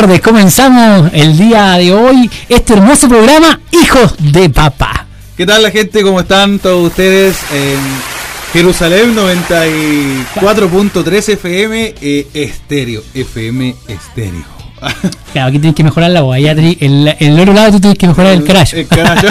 [0.00, 0.20] tardes.
[0.20, 5.06] Comenzamos el día de hoy este hermoso programa Hijos de Papá.
[5.36, 6.02] ¿Qué tal la gente?
[6.02, 7.36] ¿Cómo están todos ustedes?
[7.52, 7.78] En
[8.52, 13.04] Jerusalén 94.3 FM eh, estéreo.
[13.14, 14.42] FM estéreo.
[15.32, 16.34] Claro, aquí tienes que mejorar la voz.
[16.36, 18.74] Allá en el, otro lado tú tienes que mejorar el crash.
[18.74, 19.24] El crash.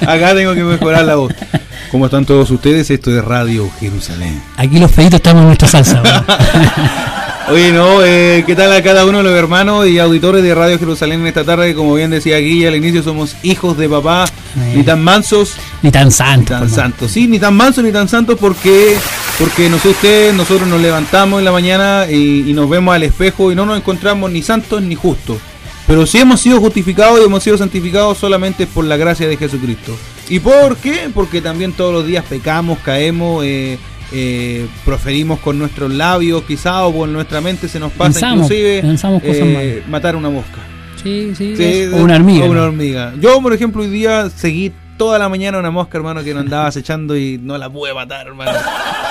[0.06, 1.34] Acá tengo que mejorar la voz.
[1.90, 2.88] ¿Cómo están todos ustedes?
[2.90, 4.40] Esto es Radio Jerusalén.
[4.56, 6.00] Aquí los feitos estamos en nuestra salsa.
[7.48, 10.78] Oye, no, eh, ¿qué tal a cada uno de los hermanos y auditores de Radio
[10.78, 11.74] Jerusalén en esta tarde?
[11.74, 14.26] Como bien decía Guilla al inicio, somos hijos de papá,
[14.74, 16.60] ni tan mansos, ni tan santos.
[16.60, 18.96] Ni tan santos, sí, ni tan mansos ni tan santos porque
[19.40, 23.64] porque nosotros, nosotros nos levantamos en la mañana y, nos vemos al espejo y no
[23.64, 25.38] nos encontramos ni santos ni justos.
[25.86, 29.96] Pero sí hemos sido justificados y hemos sido santificados solamente por la gracia de Jesucristo.
[30.28, 31.10] ¿Y por qué?
[31.12, 33.78] Porque también todos los días pecamos, caemos, eh,
[34.12, 39.82] eh, proferimos con nuestros labios quizá o con nuestra mente se nos pasa inclusive eh,
[39.88, 40.58] matar una mosca.
[41.02, 41.54] Sí, sí,
[41.92, 42.44] o una hormiga.
[42.44, 43.14] una hormiga.
[43.18, 46.66] Yo, por ejemplo, hoy día seguí toda la mañana una mosca, hermano, que no andaba
[46.68, 48.52] acechando y no la pude matar, hermano.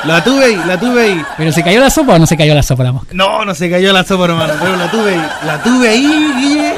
[0.05, 1.21] La tuve ahí, la tuve ahí.
[1.38, 3.09] ¿Pero se cayó la sopa o no se cayó la sopa la mosca?
[3.13, 5.21] No, no se cayó la sopa, hermano, pero la tuve ahí.
[5.45, 6.73] La tuve ahí, Guille.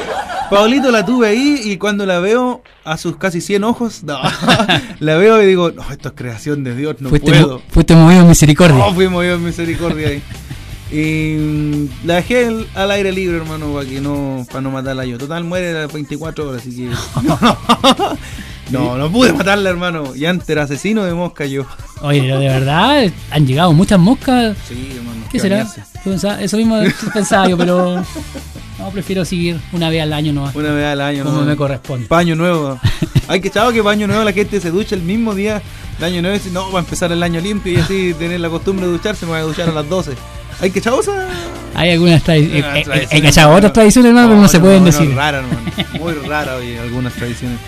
[0.52, 4.18] Paulito la tuve ahí y cuando la veo a sus casi 100 ojos, no,
[5.00, 7.62] la veo y digo, no, esto es creación de Dios, no puedo.
[7.68, 8.76] fuiste movido en misericordia.
[8.76, 10.22] No, fui movido en misericordia ahí.
[10.92, 15.16] Y mm, la dejé al aire libre, hermano, para que no, para no matarla yo.
[15.16, 16.90] Total muere a las 24 horas, así que.
[18.70, 20.14] no, no pude matarla, hermano.
[20.14, 21.64] Y antes era asesino de mosca yo.
[22.02, 24.54] Oye, de verdad, han llegado muchas moscas.
[24.68, 25.22] Sí, hermano.
[25.30, 25.66] ¿Qué será?
[26.42, 26.78] Eso mismo
[27.14, 28.04] pensaba yo, pero
[28.82, 30.54] no, prefiero seguir una vez al año nomás.
[30.56, 32.06] Una vez al año, Como me corresponde.
[32.06, 32.80] Paño nuevo.
[33.28, 35.62] Hay que chavo que paño nuevo la gente se ducha el mismo día
[35.98, 38.86] del año nuevo no, va a empezar el año limpio y así tener la costumbre
[38.86, 40.12] de ducharse, me voy a duchar a las 12.
[40.60, 41.00] Hay que chavo
[41.74, 42.88] Hay algunas tradiciones.
[43.10, 45.06] Hay que echar otras tradiciones, hermano, pero no, se pueden decir.
[45.06, 45.60] Muy rara, hermano.
[46.00, 47.58] Muy rara, oye, algunas tradiciones.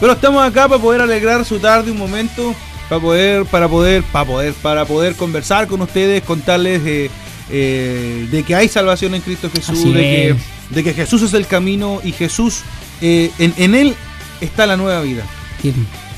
[0.00, 2.54] Pero estamos acá para poder alegrar su tarde un momento,
[2.88, 7.10] para poder, para poder, para poder, para poder conversar con ustedes, contarles eh,
[7.50, 10.36] eh, de que hay salvación en Cristo Jesús, de que,
[10.70, 12.62] de que, Jesús es el camino y Jesús,
[13.00, 13.94] eh, en, en, Él
[14.40, 15.24] está la nueva vida.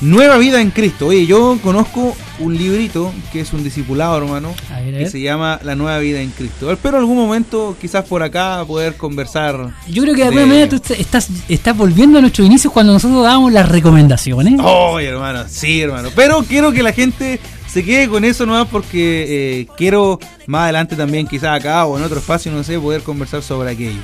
[0.01, 1.07] Nueva vida en Cristo.
[1.07, 4.53] Oye, yo conozco un librito que es un discipulado, hermano,
[4.91, 6.71] que se llama La nueva vida en Cristo.
[6.71, 9.73] Espero algún momento, quizás por acá, poder conversar.
[9.87, 13.23] Yo creo que de alguna manera tú estás, estás volviendo a nuestros inicios cuando nosotros
[13.23, 14.53] dábamos las recomendaciones.
[14.61, 16.09] Oye, hermano, sí, hermano.
[16.15, 17.39] Pero quiero que la gente
[17.71, 22.03] se quede con eso nomás porque eh, quiero más adelante también, quizás acá o en
[22.03, 23.99] otro espacio, no sé, poder conversar sobre aquello.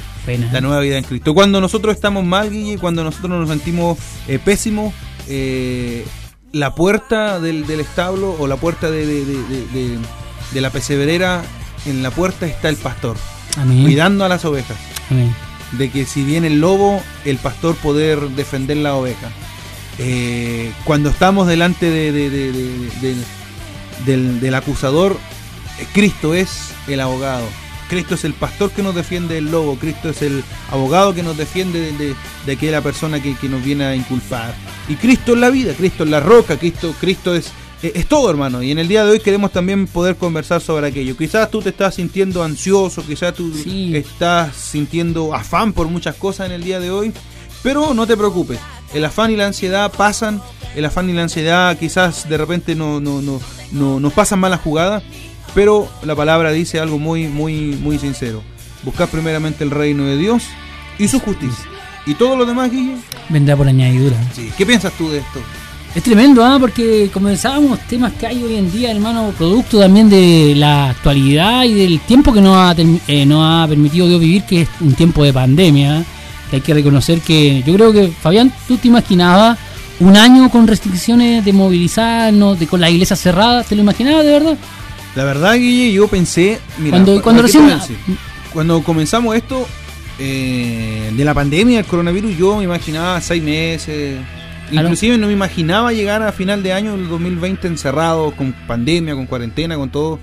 [0.52, 1.34] La nueva vida en Cristo.
[1.34, 3.98] Cuando nosotros estamos mal, Guille, cuando nosotros nos sentimos
[4.28, 4.94] eh, pésimos,
[5.28, 6.06] eh,
[6.52, 9.98] la puerta del, establo o la puerta de,
[10.54, 11.44] la pesebrera,
[11.88, 13.18] en la puerta está el pastor,
[13.84, 14.78] cuidando a las ovejas.
[15.72, 19.32] De que si viene el lobo, el pastor poder defender la oveja.
[20.86, 22.12] cuando estamos delante de,
[24.06, 25.18] del, del acusador,
[25.80, 27.46] eh, Cristo es el abogado.
[27.90, 31.38] Cristo es el pastor que nos defiende del lobo, Cristo es el abogado que nos
[31.38, 32.16] defiende de,
[32.46, 34.56] de, aquella persona que, nos viene a inculpar.
[34.90, 37.52] Y Cristo es la vida, Cristo es la roca, Cristo, Cristo es,
[37.84, 38.64] eh, es todo hermano.
[38.64, 41.16] Y en el día de hoy queremos también poder conversar sobre aquello.
[41.16, 43.54] Quizás tú te estás sintiendo ansioso, quizás tú
[43.94, 47.14] estás sintiendo afán por muchas cosas en el día de hoy,
[47.62, 48.60] pero no te preocupes,
[48.96, 50.42] el afán y la ansiedad pasan,
[50.76, 53.40] el afán y la ansiedad quizás de repente no, no, no
[53.72, 55.04] no, nos pasan malas jugadas,
[55.54, 58.42] pero la palabra dice algo muy, muy, muy sincero.
[58.84, 60.44] Buscar primeramente el reino de Dios
[60.98, 61.66] y su justicia.
[62.06, 62.98] Y todo lo demás, Guille.
[63.30, 64.16] Vendrá por añadidura.
[64.34, 64.52] Sí.
[64.58, 65.40] ¿Qué piensas tú de esto?
[65.96, 66.58] Es tremendo, ¿ah?
[66.60, 71.74] porque comenzábamos temas que hay hoy en día, hermano, producto también de la actualidad y
[71.74, 72.76] del tiempo que nos ha,
[73.08, 76.06] eh, ha permitido Dios vivir, que es un tiempo de pandemia.
[76.50, 79.58] Que hay que reconocer que yo creo que, Fabián, tú te imaginabas
[80.00, 84.32] un año con restricciones de movilizarnos, de con la iglesia cerrada, ¿te lo imaginabas de
[84.32, 84.58] verdad?
[85.16, 87.72] La verdad, Guille, yo pensé, mira, cuando, cuando recién
[88.52, 89.68] cuando comenzamos esto
[90.20, 94.18] eh, de la pandemia, el coronavirus, yo me imaginaba seis meses.
[94.72, 99.26] Inclusive no me imaginaba llegar a final de año del 2020 encerrado, con pandemia, con
[99.26, 100.20] cuarentena, con todo.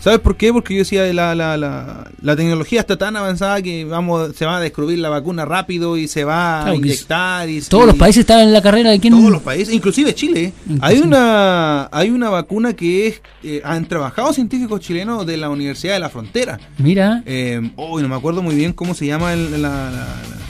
[0.00, 0.52] ¿Sabes por qué?
[0.52, 4.56] Porque yo decía, la, la, la, la tecnología está tan avanzada que vamos se va
[4.56, 7.48] a descubrir la vacuna rápido y se va a inyectar.
[7.48, 9.12] Y, todos los países están en la carrera de quién.
[9.12, 10.52] Todos los países, inclusive Chile.
[10.80, 15.94] Hay una hay una vacuna que es eh, han trabajado científicos chilenos de la Universidad
[15.94, 16.58] de la Frontera.
[16.78, 17.22] Mira.
[17.26, 19.90] Eh, oh, no me acuerdo muy bien cómo se llama la,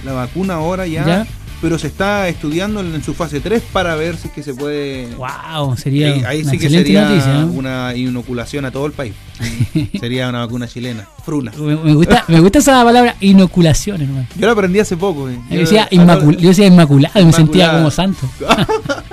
[0.05, 1.27] la, vacuna ahora ya.
[1.61, 5.09] Pero se está estudiando en, su fase 3 para ver si es que se puede.
[5.17, 5.77] ¡Wow!
[5.77, 9.15] Sería ahí, sí que sería una inoculación a todo el país.
[10.01, 11.53] sería una vacuna chilena, fruna.
[11.59, 14.27] Me, gusta, me gusta esa palabra inoculación, hermano.
[14.37, 15.29] Yo la aprendí hace poco.
[15.29, 15.39] Eh.
[15.51, 18.29] Yo, decía, yo decía inmaculado, me sentía como santo.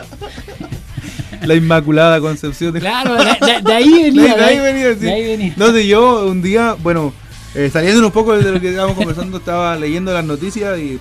[1.47, 2.73] la Inmaculada Concepción.
[2.73, 2.79] De...
[2.79, 4.35] Claro, de, ahí venía.
[4.35, 5.05] De, ahí, venía, sí.
[5.05, 5.53] venía.
[5.55, 7.13] No sé, yo un día, bueno,
[7.55, 10.99] eh, saliendo un poco de lo que estábamos conversando, estaba leyendo las noticias y,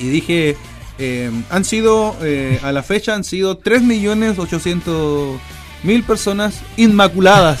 [0.00, 0.56] y dije,
[0.98, 7.60] eh, han sido, eh, a la fecha, han sido 3.800.000 personas inmaculadas.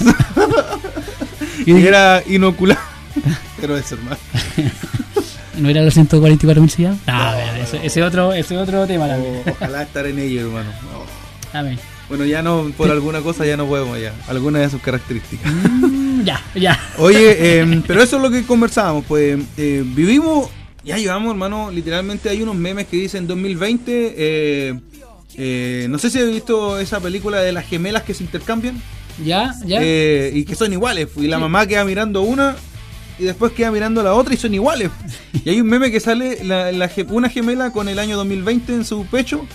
[1.66, 2.80] y era inoculada.
[3.60, 4.16] Pero eso, hermano.
[5.58, 6.94] ¿No era los 144.000 si ya?
[7.06, 7.36] Ah,
[7.82, 9.08] ese, otro, ese otro tema.
[9.46, 10.70] ojalá estar en ello, hermano.
[12.08, 14.12] Bueno, ya no, por alguna cosa ya no podemos ya.
[14.26, 15.52] Alguna de sus características.
[15.52, 16.78] Mm, ya, ya.
[16.98, 19.04] Oye, em, pero eso es lo que conversábamos.
[19.06, 20.50] Pues eh, vivimos,
[20.84, 24.14] ya llevamos, hermano, literalmente hay unos memes que dicen 2020.
[24.16, 24.80] Eh,
[25.36, 28.80] eh, no sé si has visto esa película de las gemelas que se intercambian.
[29.24, 29.82] Ya, ya.
[29.82, 31.08] y que son iguales.
[31.16, 32.56] Y la mamá queda mirando una
[33.20, 34.90] y después queda mirando la otra y son iguales.
[35.42, 36.70] Y hay un meme que sale la,
[37.08, 39.46] una gemela con el año 2020 en su pecho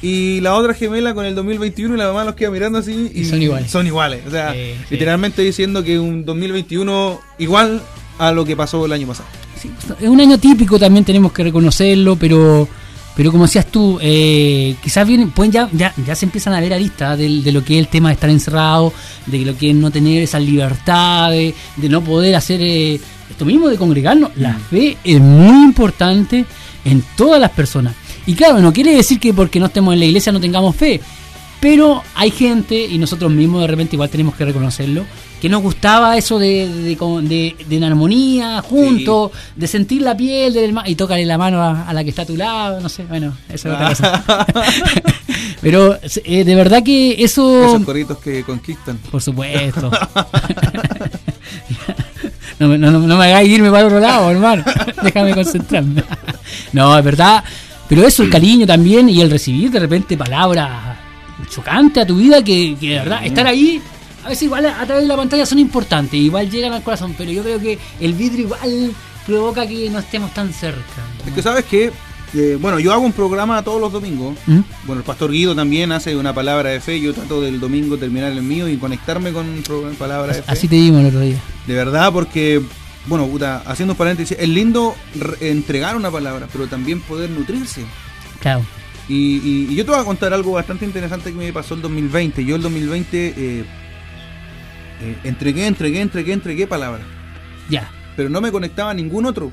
[0.00, 3.24] y la otra gemela con el 2021 y la mamá los queda mirando así y,
[3.24, 3.68] son iguales.
[3.68, 4.22] Son iguales.
[4.28, 4.54] O sea,
[4.90, 7.82] literalmente diciendo que un 2021 igual
[8.18, 9.28] a lo que pasó el año pasado.
[10.00, 12.68] Es un año típico, también tenemos que reconocerlo, pero
[13.16, 16.74] pero como decías tú, eh, quizás vienen, pueden ya, ya, ya se empiezan a ver
[16.74, 18.92] aristas de, de lo que es el tema de estar encerrado,
[19.26, 23.00] de lo que es no tener esa libertad, de, no poder hacer eh,
[23.30, 24.32] esto mismo de congregarnos.
[24.36, 24.60] La mm.
[24.62, 26.44] fe es muy importante
[26.84, 27.94] en todas las personas.
[28.26, 31.00] Y claro, no quiere decir que porque no estemos en la iglesia no tengamos fe,
[31.60, 35.04] pero hay gente, y nosotros mismos de repente igual tenemos que reconocerlo,
[35.44, 40.94] que nos gustaba eso de, de, de, armonía, juntos, de sentir la piel del y
[40.94, 43.74] tocarle la mano a, la que está a tu lado, no sé, bueno, eso es
[43.74, 44.46] otra cosa.
[45.60, 47.62] Pero eh, de verdad que eso...
[47.62, 48.96] Esos corritos que conquistan.
[49.10, 49.90] Por supuesto.
[52.58, 54.64] no, no, no, me hagáis irme para otro lado, hermano.
[55.02, 56.04] Déjame concentrarme.
[56.72, 57.44] no, es verdad.
[57.86, 60.96] Pero eso, el cariño también y el recibir de repente palabras
[61.50, 63.82] chocantes a tu vida que, que de verdad, estar ahí
[64.24, 67.30] a veces igual a través de la pantalla son importantes, igual llegan al corazón, pero
[67.30, 68.94] yo creo que el vidrio igual
[69.26, 70.80] provoca que no estemos tan cerca.
[71.26, 71.92] Es que sabes que,
[72.34, 74.36] eh, bueno, yo hago un programa todos los domingos.
[74.46, 74.60] ¿Mm?
[74.86, 77.00] Bueno, el pastor Guido también hace una palabra de fe.
[77.00, 79.46] Yo trato del domingo terminar el mío y conectarme con
[79.98, 80.50] palabra de fe.
[80.50, 81.36] Así te dimos el otro día.
[81.66, 82.62] De verdad, porque,
[83.06, 84.94] bueno, puta, haciendo un paréntesis, es lindo
[85.40, 87.82] entregar una palabra, pero también poder nutrirse.
[88.40, 88.62] Claro.
[89.08, 92.44] Y, yo te voy a contar algo bastante interesante que me pasó el 2020.
[92.44, 93.64] Yo el 2020 eh,
[95.00, 97.02] eh, entregué, entregué, entregué, entregué palabras.
[97.68, 97.90] Ya.
[98.16, 99.52] Pero no me conectaba a ningún otro.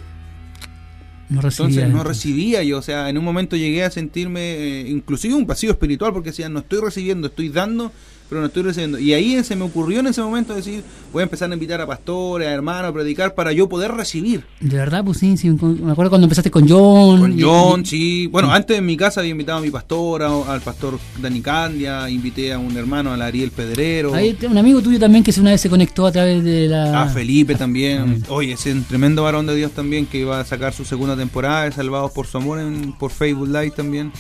[1.29, 1.67] No recibía.
[1.67, 5.47] Entonces no recibía yo, o sea, en un momento llegué a sentirme eh, inclusive un
[5.47, 7.93] vacío espiritual porque decía, no estoy recibiendo, estoy dando,
[8.31, 8.97] pero no estoy recibiendo.
[8.97, 11.85] Y ahí se me ocurrió en ese momento decir, voy a empezar a invitar a
[11.85, 14.45] pastores, a hermanos, a predicar para yo poder recibir.
[14.61, 17.19] De verdad, pues sí, sí me acuerdo cuando empezaste con John.
[17.19, 18.27] Con John, sí.
[18.27, 22.53] Bueno, antes en mi casa había invitado a mi pastora, al pastor Dani Candia, invité
[22.53, 24.13] a un hermano, al Ariel Pedrero.
[24.13, 27.01] Hay un amigo tuyo también que una vez se conectó a través de la...
[27.01, 28.23] A Felipe también.
[28.29, 31.73] Oye, ese tremendo varón de Dios también que iba a sacar su segunda temporada de
[31.73, 34.13] Salvados por su Amor en, por Facebook Live también.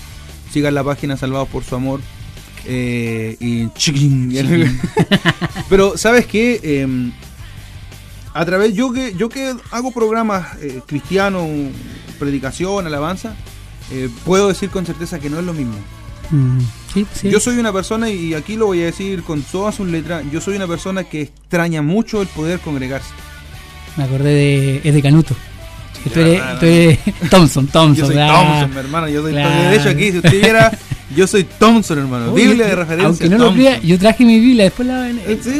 [0.51, 2.01] Sigan la página Salvados por su Amor.
[2.65, 3.67] Eh, y
[5.69, 6.59] Pero, ¿sabes qué?
[6.63, 7.11] Em,
[8.33, 11.47] a través, yo que, yo que hago programas eh, cristianos,
[12.19, 13.35] predicación, alabanza,
[13.91, 15.75] eh, puedo decir con certeza que no es lo mismo.
[16.29, 16.59] Mm,
[17.23, 20.39] yo soy una persona, y aquí lo voy a decir con todas sus letras, yo
[20.39, 23.09] soy una persona que extraña mucho el poder congregarse.
[23.97, 25.35] Me acordé de, es de Canuto.
[27.29, 27.95] Thompson, Thompson.
[27.95, 29.07] Yo soy Thompson, mi hermano.
[29.09, 30.71] Yo soy De hecho, aquí, si usted viera
[31.15, 32.33] yo soy Thompson, hermano.
[32.33, 33.07] Biblia de referencia.
[33.07, 35.09] Aunque no lo crea, yo traje mi Biblia, después la,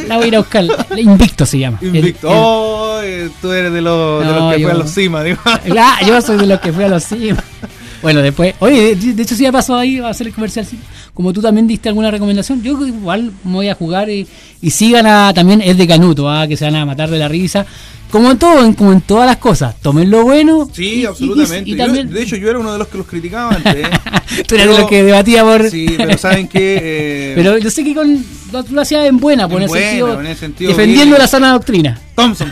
[0.08, 0.66] la voy a ir a buscar.
[0.98, 1.80] Invicto se llama.
[1.82, 2.28] Invicto.
[2.30, 3.00] oh,
[3.42, 5.40] tú eres de los, de los que fue a los CIMA, digo.
[6.08, 7.44] yo soy de los que fue a los CIMA.
[8.02, 10.66] Bueno, después, oye, de, hecho sí ya pasó ahí, va a hacer el comercial.
[11.14, 14.28] Como tú también diste alguna recomendación, yo igual me voy a jugar y,
[14.60, 16.48] y sigan a, también es de Canuto, ¿ah?
[16.48, 17.64] que se van a matar de la risa.
[18.12, 20.70] Como en todo, en, como en todas las cosas, tomen lo bueno.
[20.72, 22.14] Sí, absolutamente.
[22.14, 23.76] de hecho, yo era uno de los que los criticaba antes.
[23.76, 23.90] ¿eh?
[24.48, 25.70] tú eras de los que debatía por.
[25.70, 26.72] Sí, pero saben que.
[26.92, 30.70] Eh, pero yo sé que con, tú lo hacías en buena, por en, ese sentido,
[30.70, 32.00] defendiendo la sana doctrina.
[32.16, 32.52] Thompson.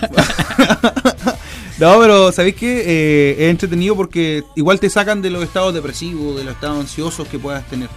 [1.79, 2.83] no, pero ¿sabéis qué?
[2.85, 7.27] Eh, es entretenido porque igual te sacan de los estados depresivos, de los estados ansiosos
[7.27, 7.89] que puedas tener.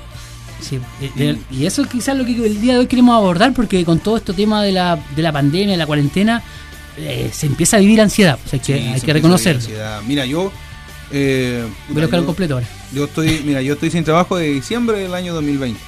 [0.61, 0.81] Sí,
[1.51, 4.17] y eso es quizás lo que el día de hoy queremos abordar, porque con todo
[4.17, 6.43] este tema de la, de la pandemia, de la cuarentena,
[6.97, 9.59] eh, se empieza a vivir ansiedad, pues hay que, hay que reconocer.
[10.07, 10.53] Mira, yo
[11.15, 12.67] Eh, Voy a completo ahora.
[12.93, 15.79] Yo estoy, mira, yo estoy sin trabajo de diciembre del año 2020.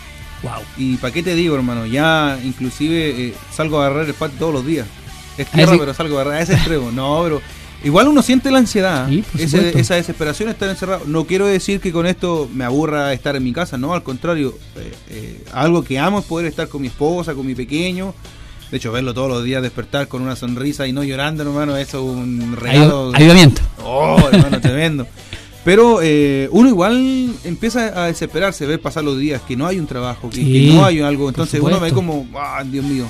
[0.42, 0.52] Wow.
[0.76, 4.52] Y para qué te digo, hermano, ya inclusive eh, salgo a agarrar el patio todos
[4.52, 4.87] los días.
[5.38, 6.92] Es tierra, pero salgo a agarrar a ese extremo.
[6.92, 7.40] No, pero
[7.82, 9.08] igual uno siente la ansiedad,
[9.38, 11.04] esa desesperación de estar encerrado.
[11.06, 14.54] No quiero decir que con esto me aburra estar en mi casa, no, al contrario,
[15.08, 18.14] eh, algo que amo es poder estar con mi esposa, con mi pequeño.
[18.75, 21.99] De hecho, verlo todos los días, despertar con una sonrisa y no llorando, hermano, eso
[21.99, 23.12] es un regalo.
[23.14, 23.62] Ayudamiento.
[23.85, 25.07] Oh, hermano, tremendo.
[25.64, 29.87] Pero eh, uno igual empieza a desesperarse, ver pasar los días, que no hay un
[29.87, 31.28] trabajo, que, no hay algo.
[31.28, 33.07] Entonces uno ve como, ah, Dios mío.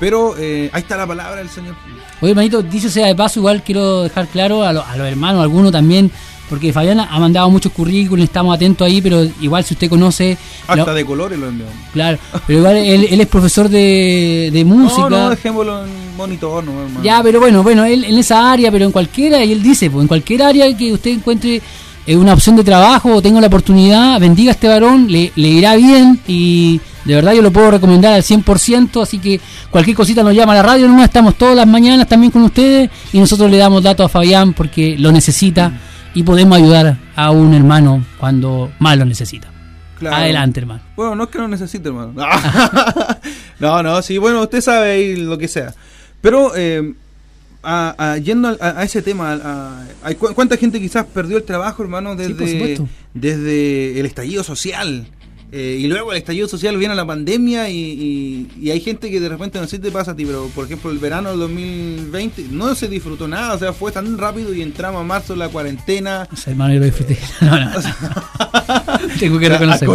[0.00, 1.74] Pero eh, ahí está la palabra del Señor.
[2.22, 5.72] Oye, manito, dicho sea de paso, igual quiero dejar claro a, los hermanos, a algunos
[5.72, 6.10] también,
[6.52, 10.36] porque Fabián ha mandado muchos currículums, estamos atentos ahí, pero igual si usted conoce...
[10.68, 11.74] Hasta de colores lo enviamos.
[11.94, 15.08] Claro, pero igual él, es profesor de, de música.
[15.08, 17.02] No, no, dejémoslo en monitor, no, hermano.
[17.02, 20.02] Ya, pero bueno, bueno, él en esa área, pero en cualquiera, y él dice, pues
[20.02, 21.62] en cualquier área que usted encuentre
[22.06, 25.48] es una opción de trabajo o tengo la oportunidad, bendiga a este varón, le, le
[25.48, 29.40] irá bien y de verdad yo lo puedo recomendar al 100%, así que
[29.70, 32.90] cualquier cosita nos llama a la radio, no estamos todas las mañanas también con ustedes
[33.10, 35.72] y nosotros le damos datos a Fabián porque lo necesita
[36.14, 39.48] y podemos ayudar a un hermano cuando más lo necesita.
[40.10, 40.82] Adelante, hermano.
[40.96, 42.12] Bueno, no es que lo necesite, hermano.
[43.60, 45.74] no, no, sí, bueno, usted sabe lo que sea.
[46.20, 46.94] Pero eh,
[47.62, 49.86] a, yendo a, ese tema,
[50.34, 52.78] ¿cuánta gente quizás perdió el trabajo, hermano, desde,
[53.14, 55.06] desde el estallido social?
[55.54, 59.60] Eh, y luego el estallido social viene la pandemia y, hay gente que de repente
[59.60, 62.88] no sé te pasa a ti, pero por ejemplo el verano del 2020 no se
[62.88, 66.26] disfrutó nada, o sea, fue tan rápido y entramos a marzo la cuarentena.
[66.32, 67.18] O sea, hermano, yo lo disfruté.
[67.42, 67.70] No, no.
[69.20, 69.88] Tengo que reconocer.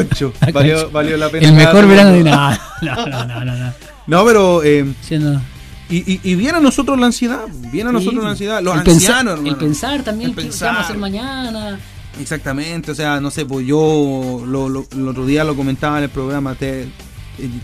[0.53, 1.47] valió, valió, la pena.
[1.47, 2.61] El mejor verano de nada.
[2.83, 3.73] No, no, no, no.
[4.05, 4.63] No, pero...
[4.63, 5.41] Eh, Siendo...
[5.89, 9.47] Y, y, viene a nosotros la ansiedad, viene a nosotros la ansiedad, los ancianos, hermano.
[9.47, 10.59] El pensar también, el pensar.
[10.59, 11.79] qué vamos a hacer mañana.
[12.19, 16.05] Exactamente, o sea, no sé, pues yo lo, lo, el otro día lo comentaba en
[16.05, 16.87] el programa, te,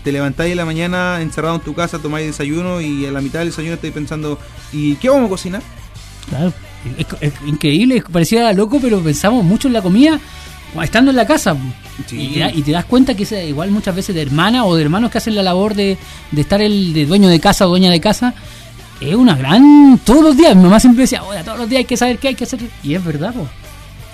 [0.02, 3.40] te levantáis en la mañana encerrado en tu casa, tomáis desayuno y a la mitad
[3.40, 4.38] del desayuno estáis pensando,
[4.72, 5.62] ¿y qué vamos a cocinar?
[6.28, 6.52] Claro,
[7.20, 10.20] es, increíble, parecía loco, pero pensamos mucho en la comida
[10.82, 11.56] estando en la casa.
[12.10, 15.18] Y, te, das cuenta que es igual muchas veces de hermana o de hermanos que
[15.18, 15.96] hacen la labor de,
[16.32, 18.34] de estar el de dueño de casa o dueña de casa.
[19.00, 20.00] Es una gran.
[20.04, 22.28] Todos los días, mi mamá siempre decía, oye, todos los días hay que saber qué
[22.28, 22.60] hay que hacer.
[22.82, 23.48] Y es verdad, pues.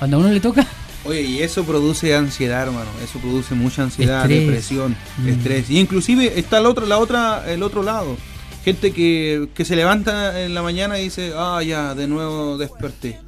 [0.01, 0.67] Cuando a uno le toca.
[1.05, 2.91] Oye, y eso produce ansiedad, hermano.
[3.05, 5.29] Eso produce mucha ansiedad, depresión, mm.
[5.29, 5.71] estrés.
[5.71, 8.17] Y inclusive está el otro, la otra, el otro lado.
[8.65, 13.19] Gente que, que se levanta en la mañana y dice, ah, ya, de nuevo desperté.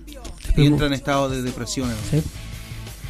[0.57, 1.91] Y entra en estado de depresión.
[2.11, 2.23] ¿Sí?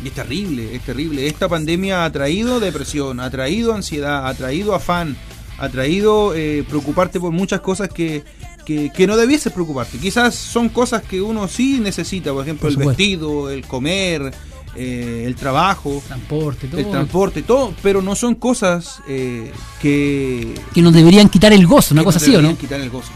[0.03, 1.29] Y es terrible, es terrible.
[1.29, 5.17] Esta pandemia ha traído depresión, ha traído ansiedad, ha traído afán,
[5.59, 8.25] ha traído eh, preocuparte por muchas cosas que,
[8.65, 9.99] que, no debieses preocuparte.
[9.99, 14.33] Quizás son cosas que uno sí necesita, por ejemplo, el vestido, el comer,
[14.75, 16.81] eh, el trabajo, transporte, todo.
[16.81, 20.55] el transporte, todo, pero no son cosas eh, que...
[20.73, 22.57] Que nos deberían quitar el gozo, una cosa así, ¿o no?
[22.57, 23.11] quitar el gozo,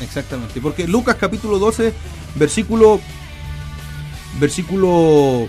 [0.00, 0.60] exactamente.
[0.60, 1.92] Porque Lucas capítulo 12,
[2.36, 3.00] versículo...
[4.38, 5.48] Versículo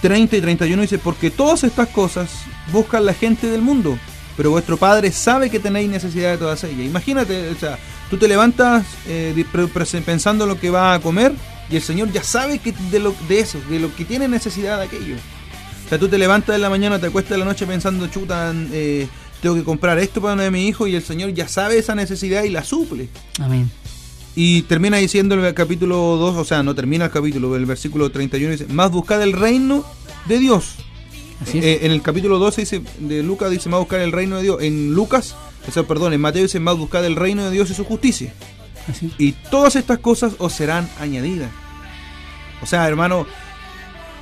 [0.00, 2.30] 30 y 31 dice, porque todas estas cosas
[2.72, 3.98] buscan la gente del mundo,
[4.36, 6.86] pero vuestro Padre sabe que tenéis necesidad de todas ellas.
[6.86, 7.78] Imagínate, o sea,
[8.10, 9.44] tú te levantas eh,
[10.04, 11.32] pensando en lo que va a comer
[11.70, 14.78] y el Señor ya sabe que de, lo, de eso, de lo que tiene necesidad
[14.78, 15.16] de aquello.
[15.84, 18.52] O sea, tú te levantas en la mañana, te acuestas en la noche pensando, chuta,
[18.72, 19.06] eh,
[19.40, 21.94] tengo que comprar esto para uno de mi hijo y el Señor ya sabe esa
[21.94, 23.08] necesidad y la suple.
[23.40, 23.70] Amén.
[24.34, 28.50] Y termina diciendo el capítulo 2, o sea, no termina el capítulo, el versículo 31
[28.52, 29.84] dice, más buscad el reino
[30.26, 30.74] de Dios.
[31.54, 34.62] Eh, en el capítulo 12 dice, de Lucas dice, más buscar el reino de Dios.
[34.62, 35.36] En Lucas,
[35.66, 38.32] o sea, perdón, en Mateo dice, más buscar el reino de Dios y su justicia.
[39.18, 41.50] Y todas estas cosas os serán añadidas.
[42.62, 43.26] O sea, hermano,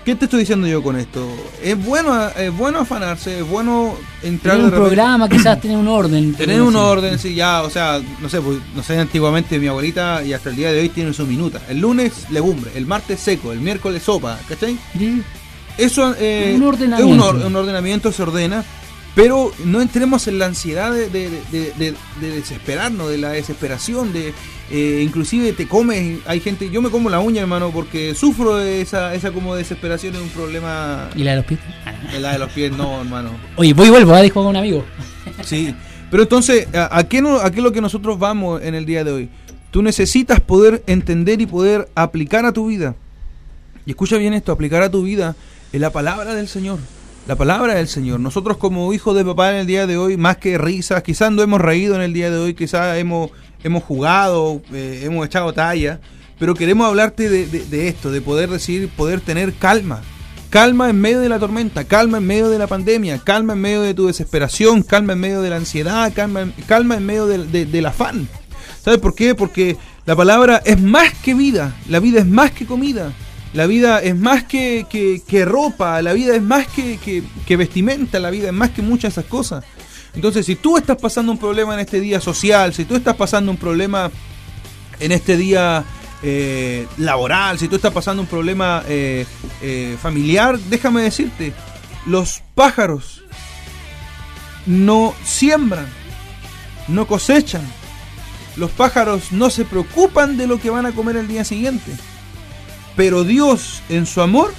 [0.05, 1.27] ¿Qué te estoy diciendo yo con esto?
[1.63, 6.35] Es bueno, es bueno afanarse, es bueno entrar en un programa, quizás tener un orden.
[6.35, 10.23] Tener un orden, sí, ya, o sea, no sé, pues, no sé, antiguamente mi abuelita
[10.23, 11.63] y hasta el día de hoy tiene su minuta.
[11.71, 14.77] El lunes legumbre, el martes seco, el miércoles sopa, ¿cachai?
[14.99, 15.23] Sí.
[15.79, 17.27] Eso eh, un ordenamiento.
[17.27, 18.63] es un, un, ordenamiento, se ordena,
[19.14, 24.35] pero no entremos en la ansiedad de, de, desesperarnos, de la desesperación, de
[24.71, 28.80] eh, inclusive te comes, hay gente, yo me como la uña, hermano, porque sufro de
[28.80, 31.11] esa, esa como desesperación, es un problema.
[31.14, 31.61] ¿Y la de los pies?
[32.21, 33.30] La de los pies, no, hermano.
[33.56, 34.23] Oye, voy y vuelvo, ¿eh?
[34.23, 34.85] dijo un amigo.
[35.42, 35.75] Sí,
[36.11, 39.04] pero entonces, ¿a, qué no, ¿a qué es lo que nosotros vamos en el día
[39.04, 39.28] de hoy?
[39.71, 42.94] Tú necesitas poder entender y poder aplicar a tu vida.
[43.87, 45.35] Y escucha bien esto, aplicar a tu vida
[45.73, 46.78] en la palabra del Señor
[47.26, 48.21] la palabra del Señor.
[48.21, 51.43] Nosotros como hijos de papá en el día de hoy, más que risas, quizás no
[51.43, 53.31] hemos reído en el día de hoy, quizás hemos,
[53.62, 56.00] hemos jugado, eh, hemos echado talla,
[56.38, 60.02] pero queremos hablarte de, esto, de poder decir, poder tener calma.
[60.50, 63.83] Calma en medio de la tormenta, calma en medio de la pandemia, calma en medio
[63.83, 68.28] de tu desesperación, calma en medio de la ansiedad, calma, calma en medio del afán.
[68.85, 69.35] ¿Sabes por qué?
[69.35, 69.76] Porque
[70.07, 73.12] la palabra es más que vida, la vida es más que comida,
[73.55, 76.99] la vida es más que, que, ropa, la vida es más que,
[77.47, 79.64] que, vestimenta, la vida es más que muchas de esas cosas.
[80.12, 83.53] Entonces, si tú estás pasando un problema en este día social, si tú estás pasando
[83.53, 84.11] un problema
[84.99, 85.85] en este día
[86.25, 89.25] eh, laboral, si tú estás pasando un problema eh,
[89.62, 91.53] eh, familiar, déjame decirte,
[92.07, 93.23] los pájaros
[94.67, 95.87] no siembran,
[96.88, 97.62] no cosechan,
[98.57, 101.93] los pájaros no se preocupan de lo que van a comer el día siguiente,
[102.96, 104.52] pero Dios en su amor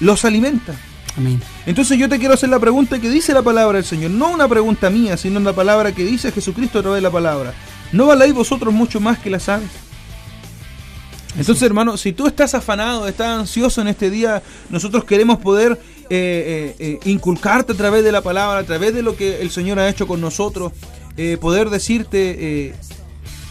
[0.00, 0.74] los alimenta.
[1.16, 1.40] Amén.
[1.66, 4.48] Entonces yo te quiero hacer la pregunta que dice la palabra del Señor, no una
[4.48, 7.54] pregunta mía, sino una palabra que dice Jesucristo a través de la palabra.
[7.92, 9.70] ¿No valéis vosotros mucho más que las aves?
[11.36, 16.10] Entonces, hermano, si tú estás afanado, estás ansioso en este día, nosotros queremos poder eh,
[16.10, 19.78] eh, eh, inculcarte a través de la palabra, a través de lo que el Señor
[19.78, 20.72] ha hecho con nosotros,
[21.40, 22.74] poder decirte,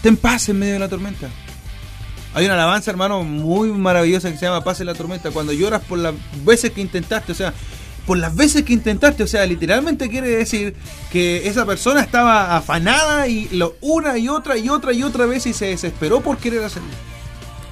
[0.01, 1.29] ten paz en medio de la tormenta.
[2.33, 5.31] Hay una alabanza, hermano, muy maravillosa que se llama Paz en la tormenta.
[5.31, 6.13] Cuando lloras por las
[6.45, 7.53] veces que intentaste, o sea,
[8.05, 10.75] por las veces que intentaste, o sea, literalmente quiere decir
[11.11, 15.45] que esa persona estaba afanada y lo una y otra y otra y otra vez
[15.45, 16.89] y se desesperó por querer hacerlo.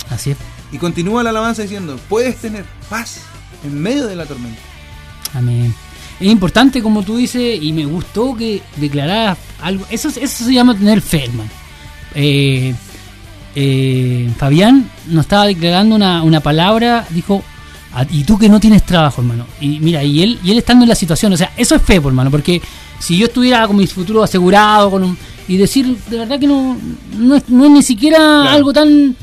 [0.09, 0.37] Así es.
[0.71, 3.21] Y continúa la alabanza diciendo, puedes tener paz
[3.63, 4.59] en medio de la tormenta.
[5.33, 5.73] Amén.
[6.19, 9.85] Es importante, como tú dices, y me gustó que declararas algo.
[9.89, 11.49] Eso, eso se llama tener fe, hermano.
[12.13, 12.75] Eh,
[13.61, 17.43] eh, Fabián nos estaba declarando una, una palabra, dijo,
[17.93, 19.45] ah, y tú que no tienes trabajo, hermano.
[19.59, 21.95] Y mira, y él, y él estando en la situación, o sea, eso es fe,
[21.95, 22.61] hermano, porque
[22.99, 25.17] si yo estuviera con mi futuro asegurado, con
[25.49, 26.77] y decir, de verdad que no,
[27.17, 29.15] no, es, no es ni siquiera algo tan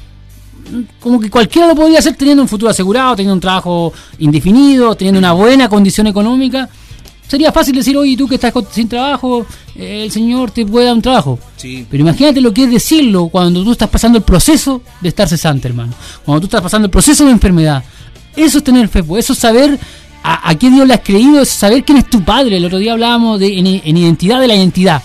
[1.00, 5.18] como que cualquiera lo podría hacer teniendo un futuro asegurado, teniendo un trabajo indefinido, teniendo
[5.18, 6.68] una buena condición económica.
[7.28, 11.02] Sería fácil decir, oye, tú que estás sin trabajo, el Señor te puede dar un
[11.02, 11.38] trabajo.
[11.60, 15.66] Pero imagínate lo que es decirlo cuando tú estás pasando el proceso de estar cesante,
[15.66, 15.92] hermano.
[16.24, 17.82] Cuando tú estás pasando el proceso de enfermedad.
[18.36, 19.24] Eso es tener fe, pues.
[19.24, 19.78] eso es saber
[20.22, 22.58] a, qué Dios le has creído, es saber quién es tu Padre.
[22.58, 25.02] El otro día hablábamos de, en identidad de la identidad.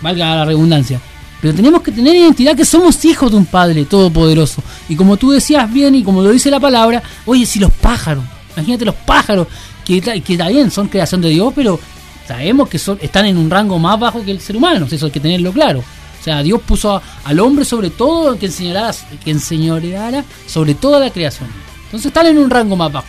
[0.00, 1.00] Valga la redundancia.
[1.40, 4.62] Pero tenemos que tener identidad que somos hijos de un Padre Todopoderoso.
[4.88, 8.24] Y como tú decías bien y como lo dice la palabra, oye, si los pájaros,
[8.56, 9.46] imagínate los pájaros,
[9.86, 11.80] que, que también son creación de Dios, pero
[12.26, 15.12] sabemos que son, están en un rango más bajo que el ser humano, eso hay
[15.12, 15.78] que tenerlo claro.
[15.78, 18.92] O sea, Dios puso al hombre sobre todo que enseñara,
[19.24, 21.48] que enseñoreara sobre toda la creación.
[21.84, 23.06] Entonces están en un rango más bajo.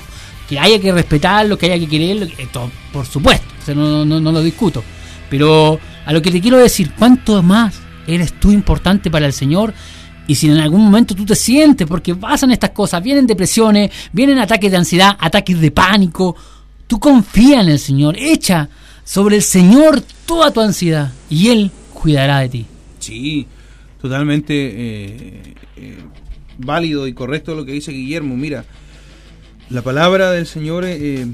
[0.47, 4.41] Que haya que respetarlo, que haya que quererlo, esto, por supuesto, no, no, no lo
[4.41, 4.83] discuto.
[5.29, 9.73] Pero a lo que te quiero decir, ¿cuánto más eres tú importante para el Señor.
[10.25, 14.39] Y si en algún momento tú te sientes, porque pasan estas cosas, vienen depresiones, vienen
[14.39, 16.35] ataques de ansiedad, ataques de pánico,
[16.87, 18.69] tú confía en el Señor, echa
[19.03, 22.65] sobre el Señor toda tu ansiedad y Él cuidará de ti.
[22.99, 23.47] Sí,
[24.01, 25.97] totalmente eh, eh,
[26.57, 28.35] válido y correcto lo que dice Guillermo.
[28.35, 28.65] Mira,
[29.69, 31.27] la palabra del Señor eh,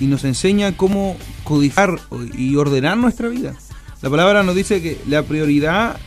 [0.00, 1.98] y nos enseña cómo codificar
[2.36, 3.54] y ordenar nuestra vida.
[4.02, 5.98] La palabra nos dice que la prioridad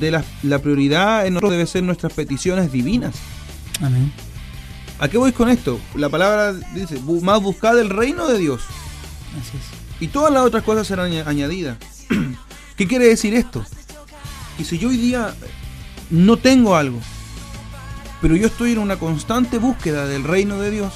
[0.00, 3.14] de la, la prioridad en nosotros debe ser nuestras peticiones divinas.
[3.82, 4.10] Amén.
[4.98, 5.80] ¿A qué voy con esto?
[5.94, 8.62] La palabra dice, más buscad el reino de Dios.
[9.40, 9.84] Así es.
[10.00, 11.78] Y todas las otras cosas serán añadidas.
[12.76, 13.64] ¿Qué quiere decir esto?
[14.56, 15.34] Que si yo hoy día
[16.10, 17.00] no tengo algo,
[18.20, 20.92] pero yo estoy en una constante búsqueda del reino de Dios,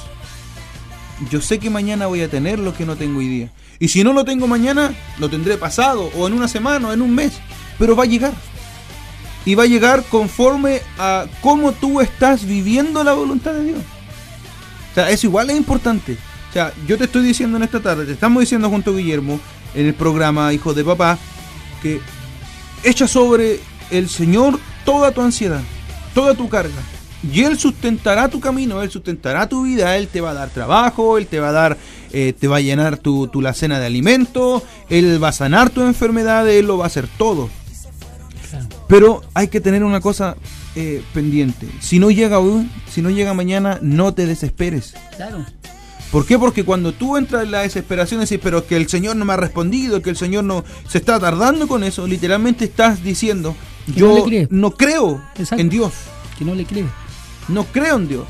[1.29, 3.51] yo sé que mañana voy a tener lo que no tengo hoy día.
[3.79, 7.01] Y si no lo tengo mañana, lo tendré pasado, o en una semana, o en
[7.01, 7.33] un mes.
[7.77, 8.33] Pero va a llegar.
[9.45, 13.79] Y va a llegar conforme a cómo tú estás viviendo la voluntad de Dios.
[14.91, 16.17] O sea, eso igual es importante.
[16.49, 19.39] O sea, yo te estoy diciendo en esta tarde, te estamos diciendo junto a Guillermo,
[19.75, 21.17] en el programa Hijo de Papá,
[21.81, 22.01] que
[22.83, 23.59] echa sobre
[23.91, 25.61] el Señor toda tu ansiedad,
[26.13, 26.81] toda tu carga
[27.21, 31.17] y Él sustentará tu camino, Él sustentará tu vida, Él te va a dar trabajo,
[31.17, 31.77] Él te va a dar,
[32.11, 35.69] eh, te va a llenar tu, tu la cena de alimento, Él va a sanar
[35.69, 37.49] tu enfermedad, Él lo va a hacer todo.
[38.89, 40.35] Pero hay que tener una cosa
[40.75, 41.67] eh, pendiente.
[41.79, 44.95] Si no llega hoy, si no llega mañana, no te desesperes.
[45.15, 45.45] Claro.
[46.11, 46.37] ¿Por qué?
[46.37, 49.33] Porque cuando tú entras en la desesperación y dices, pero que el Señor no me
[49.33, 53.55] ha respondido, que el Señor no se está tardando con eso, literalmente estás diciendo,
[53.95, 55.21] yo no, creo
[55.51, 55.93] en Dios.
[56.37, 56.87] Que no le crees
[57.49, 58.25] no creo en Dios.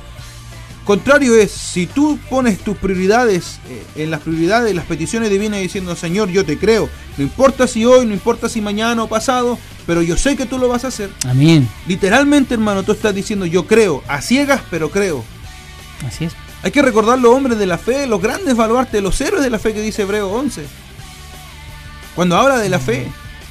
[0.89, 5.95] Contrario es, si tú pones tus prioridades eh, en las prioridades, las peticiones divinas diciendo,
[5.95, 10.01] Señor, yo te creo, no importa si hoy, no importa si mañana o pasado, pero
[10.01, 11.11] yo sé que tú lo vas a hacer.
[11.27, 11.69] Amén.
[11.85, 15.23] Literalmente, hermano, tú estás diciendo, yo creo, a ciegas, pero creo.
[16.07, 16.33] Así es.
[16.63, 19.59] Hay que recordar los hombres de la fe, los grandes baluartes, los héroes de la
[19.59, 20.65] fe que dice Hebreo 11.
[22.15, 23.05] Cuando habla de la fe.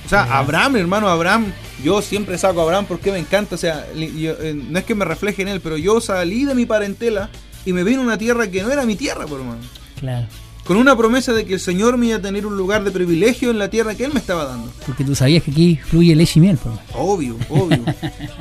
[0.08, 1.52] O sea, Abraham, hermano, Abraham,
[1.84, 3.56] yo siempre saco a Abraham porque me encanta.
[3.56, 6.64] O sea, eh, no es que me refleje en él, pero yo salí de mi
[6.64, 7.28] parentela
[7.66, 9.60] y me vine a una tierra que no era mi tierra, por hermano.
[10.00, 10.26] Claro
[10.68, 13.50] con una promesa de que el Señor me iba a tener un lugar de privilegio
[13.50, 14.70] en la tierra que Él me estaba dando.
[14.84, 16.58] Porque tú sabías que aquí fluye leche y miel.
[16.58, 16.74] Pues.
[16.94, 17.82] Obvio, obvio.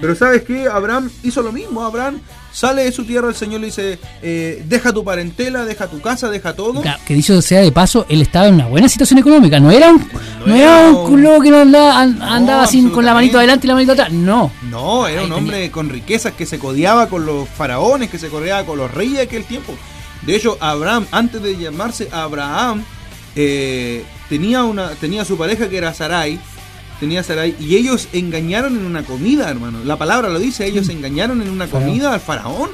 [0.02, 0.68] Pero ¿sabes qué?
[0.68, 1.84] Abraham hizo lo mismo.
[1.86, 2.20] Abraham
[2.52, 6.30] sale de su tierra, el Señor le dice, eh, deja tu parentela, deja tu casa,
[6.30, 6.84] deja todo.
[7.06, 9.62] que dicho sea de paso, él estaba en una buena situación económica.
[9.62, 10.06] No era un,
[10.46, 14.12] no, era un culo que no andaba, con la manito adelante y la manito atrás.
[14.12, 14.52] No.
[14.70, 18.66] No, era un hombre con riquezas que se codiaba con los faraones, que se corría
[18.66, 19.74] con los reyes de aquel tiempo.
[20.24, 22.84] De hecho, Abraham, antes de llamarse Abraham,
[23.36, 26.40] eh, tenía, una, tenía su pareja que era Sarai,
[27.00, 29.84] tenía Sarai, y ellos engañaron en una comida, hermano.
[29.84, 32.72] La palabra lo dice, ellos engañaron en una comida al faraón.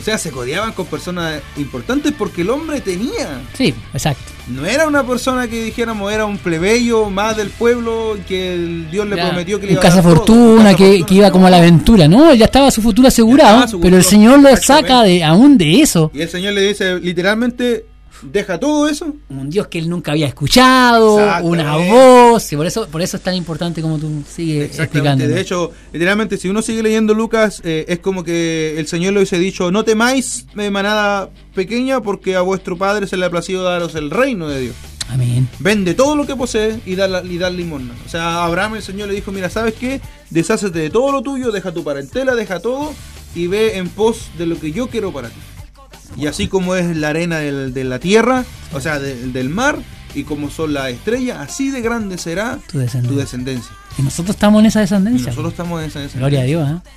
[0.00, 3.42] O sea, se codiaban con personas importantes porque el hombre tenía.
[3.56, 4.31] Sí, exacto.
[4.48, 9.16] No era una persona que dijéramos era un plebeyo más del pueblo que Dios le
[9.16, 12.08] prometió que le iba a casa fortuna, que, que, iba como a la aventura.
[12.08, 16.10] No, ya estaba su futuro asegurado, pero el Señor lo saca de aún de eso.
[16.12, 17.86] Y el Señor le dice literalmente
[18.22, 19.14] deja todo eso.
[19.28, 23.22] Un Dios que él nunca había escuchado, una voz, y por eso, por eso es
[23.22, 25.26] tan importante como tú sigues explicando.
[25.26, 29.20] De hecho, literalmente, si uno sigue leyendo Lucas, eh, es como que el Señor le
[29.20, 33.62] hubiese dicho, no temáis, eh, manada pequeña, porque a vuestro Padre se le ha placido
[33.62, 34.76] daros el reino de Dios.
[35.08, 35.46] Amén.
[35.58, 37.94] Vende todo lo que posee y da, y da limosna.
[38.06, 40.00] O sea, a Abraham el Señor le dijo, mira, ¿sabes qué?
[40.30, 42.94] Deshácete de todo lo tuyo, deja tu parentela, deja todo
[43.34, 45.36] y ve en pos de lo que yo quiero para ti.
[46.16, 49.78] Y así como es la arena de la tierra, o sea, del mar,
[50.14, 53.72] y como son las estrellas, así de grande será tu descendencia.
[53.98, 55.28] Y nosotros estamos en esa descendencia.
[55.28, 56.18] nosotros estamos en esa descendencia.
[56.18, 56.70] Gloria a Dios.
[56.70, 56.90] ¿eh?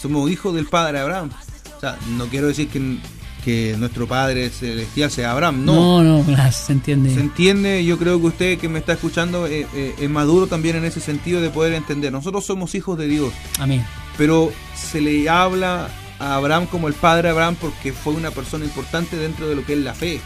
[0.00, 1.30] Somos hijos del Padre Abraham.
[1.76, 2.98] O sea, no quiero decir que,
[3.44, 6.02] que nuestro Padre celestial sea Abraham, no.
[6.02, 7.14] No, no, se entiende.
[7.14, 10.76] Se entiende, yo creo que usted que me está escuchando eh, eh, es maduro también
[10.76, 12.12] en ese sentido de poder entender.
[12.12, 13.32] Nosotros somos hijos de Dios.
[13.58, 13.84] Amén.
[14.16, 19.16] Pero se le habla a Abraham como el padre Abraham porque fue una persona importante
[19.16, 20.20] dentro de lo que es la fe.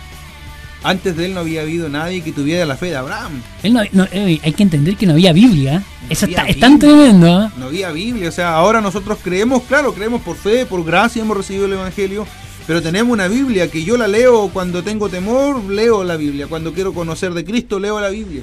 [0.82, 3.42] Antes de él no había habido nadie que tuviera la fe de Abraham.
[3.62, 5.82] Eh, hay que entender que no había Biblia.
[6.08, 7.26] Eso está, es tan tremendo.
[7.26, 7.50] ¿eh?
[7.58, 8.30] No había Biblia.
[8.30, 12.26] O sea, ahora nosotros creemos, claro, creemos por fe, por gracia hemos recibido el Evangelio.
[12.66, 16.46] Pero tenemos una Biblia que yo la leo cuando tengo temor, leo la Biblia.
[16.46, 18.42] Cuando quiero conocer de Cristo, leo la Biblia.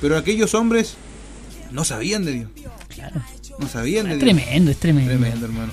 [0.00, 0.96] Pero aquellos hombres
[1.72, 2.50] no sabían de Dios.
[2.88, 3.20] Claro.
[3.58, 4.34] No sabían de es Dios.
[4.34, 5.10] Tremendo, es tremendo.
[5.10, 5.72] Tremendo, hermano.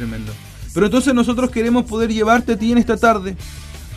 [0.00, 0.32] Tremendo.
[0.72, 3.36] Pero entonces nosotros queremos poder llevarte a ti en esta tarde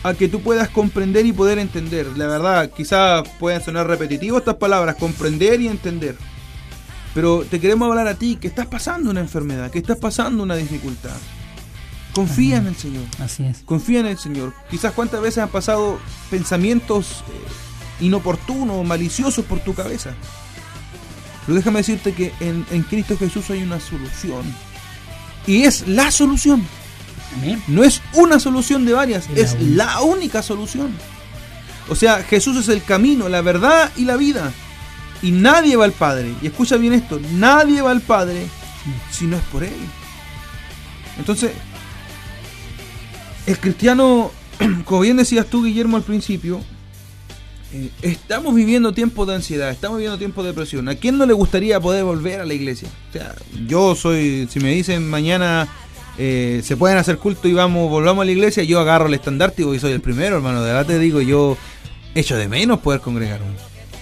[0.02, 2.06] a que tú puedas comprender y poder entender.
[2.18, 6.14] La verdad, quizás puedan sonar repetitivos estas palabras, comprender y entender.
[7.14, 10.56] Pero te queremos hablar a ti que estás pasando una enfermedad, que estás pasando una
[10.56, 11.16] dificultad.
[12.12, 13.04] Confía en el Señor.
[13.18, 13.62] Así es.
[13.64, 14.52] Confía en el Señor.
[14.70, 15.98] Quizás cuántas veces han pasado
[16.30, 17.24] pensamientos
[18.00, 20.12] eh, inoportunos, maliciosos por tu cabeza.
[21.46, 24.44] Pero déjame decirte que en, en Cristo Jesús hay una solución
[25.46, 26.66] y es la solución.
[27.66, 30.92] No es una solución de varias, es la única solución.
[31.88, 34.52] O sea, Jesús es el camino, la verdad y la vida.
[35.22, 36.32] Y nadie va al Padre.
[36.42, 38.46] Y escucha bien esto, nadie va al Padre
[39.10, 39.72] si no es por Él.
[41.18, 41.52] Entonces,
[43.46, 44.30] el cristiano,
[44.84, 46.60] como bien decías tú, Guillermo, al principio,
[48.02, 50.88] estamos viviendo tiempos de ansiedad, estamos viviendo tiempos de depresión.
[50.88, 52.88] ¿A quién no le gustaría poder volver a la iglesia?
[53.10, 53.34] O sea,
[53.66, 55.68] yo soy, si me dicen mañana
[56.18, 59.62] eh, se pueden hacer culto y vamos, volvamos a la iglesia, yo agarro el estandarte
[59.62, 60.62] y soy el primero, hermano.
[60.62, 61.56] De verdad te digo, yo
[62.14, 63.46] echo de menos poder congregarme.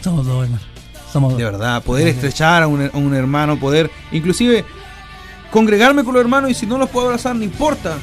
[0.03, 0.63] Somos dos, hermano.
[1.11, 4.65] Somos De verdad, poder estrechar a un, a un hermano, poder, inclusive
[5.51, 7.99] congregarme con los hermanos y si no los puedo abrazar, no importa.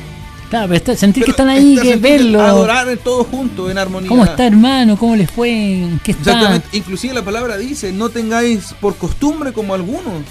[0.50, 2.42] Claro, pero sentir que están ahí, que verlo.
[2.42, 4.10] Adorar todos juntos en armonía.
[4.10, 4.98] ¿Cómo está, hermano?
[4.98, 5.88] ¿Cómo les fue?
[6.04, 6.32] ¿Qué está?
[6.32, 6.68] Exactamente.
[6.74, 10.24] Inclusive la palabra dice, no tengáis por costumbre como algunos,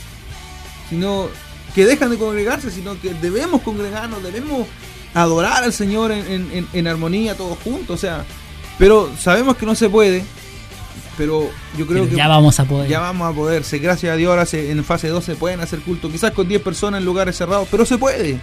[0.91, 1.29] sino
[1.75, 4.67] que dejan de congregarse, sino que debemos congregarnos, debemos
[5.15, 7.95] adorar al Señor en, en armonía todos juntos.
[7.95, 8.25] O sea,
[8.79, 10.25] pero sabemos que no se puede.
[11.17, 12.89] Pero yo creo que ya vamos a poder.
[12.89, 13.65] Ya vamos a poder.
[13.81, 16.13] Gracias a Dios ahora en fase 2 se pueden hacer cultos.
[16.13, 18.39] Quizás con 10 personas en lugares cerrados, pero se puede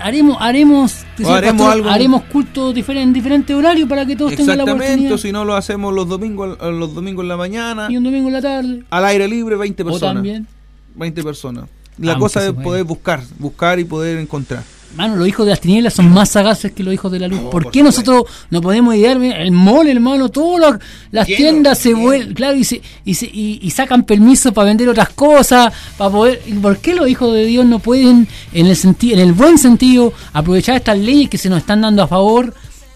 [0.00, 5.16] haremos haremos haremos, haremos culto diferente, en diferente horario para que todos tengan la oportunidad.
[5.16, 8.34] si no lo hacemos los domingos los domingos en la mañana y un domingo en
[8.34, 8.84] la tarde.
[8.90, 10.12] Al aire libre 20 personas.
[10.12, 10.46] O también
[10.94, 11.64] 20 personas.
[11.98, 14.62] La cosa es poder buscar, buscar y poder encontrar.
[14.96, 17.40] Mano, los hijos de las tinieblas son más sagaces que los hijos de la luz.
[17.50, 20.28] ¿Por, qué nosotros no podemos idear el mall, hermano?
[20.28, 20.78] Todas
[21.10, 22.66] las tiendas se vuelven, claro, y,
[23.04, 26.40] y, sacan permiso para vender otras cosas, para poder.
[26.62, 30.12] ¿Por qué los hijos de Dios no pueden, en el sentido, en el buen sentido,
[30.32, 32.54] aprovechar estas leyes que se nos están dando a favor?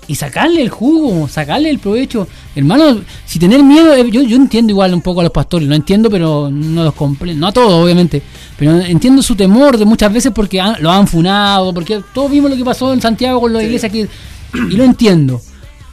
[0.08, 2.26] Y sacarle el jugo, sacarle el provecho.
[2.56, 5.74] Hermano, si tener miedo, eh, yo, yo entiendo igual un poco a los pastores, no
[5.74, 8.22] entiendo, pero no los comprendo, no a todos, obviamente,
[8.58, 12.56] pero entiendo su temor de muchas veces porque lo han funado, porque todos vimos lo
[12.56, 14.08] que pasó en Santiago con las iglesias que,
[14.54, 15.40] y lo entiendo.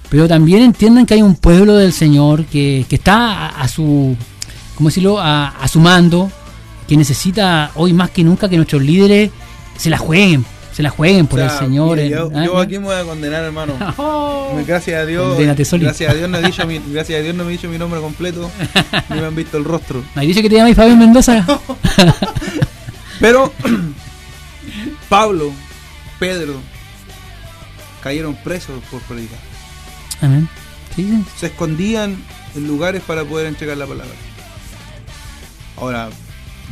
[0.09, 4.15] Pero también entiendan que hay un pueblo del Señor que, que está a, su,
[4.75, 6.31] ¿cómo decirlo?, a, a su mando,
[6.87, 9.31] que necesita hoy más que nunca que nuestros líderes
[9.75, 10.45] se la jueguen,
[10.75, 11.97] se la jueguen por el Señor.
[12.01, 12.61] yo, ¿ah?
[12.61, 13.73] aquí me voy a condenar, hermano.
[13.97, 14.61] Oh.
[14.67, 15.37] gracias a Dios.
[15.39, 17.77] Gracias a Dios no he dicho mi, gracias a Dios no me he dicho mi
[17.77, 18.51] nombre completo.
[19.09, 20.03] ni me han visto el rostro.
[20.15, 21.45] ¿Me dice que te llamas Fabián Mendoza?
[23.21, 23.53] Pero
[25.09, 25.53] Pablo,
[26.19, 26.55] Pedro
[28.03, 29.39] cayeron presos por predicar.
[30.21, 30.49] Amén.
[31.37, 32.17] Se escondían
[32.53, 34.13] en lugares para poder entregar la palabra.
[35.77, 36.09] Ahora,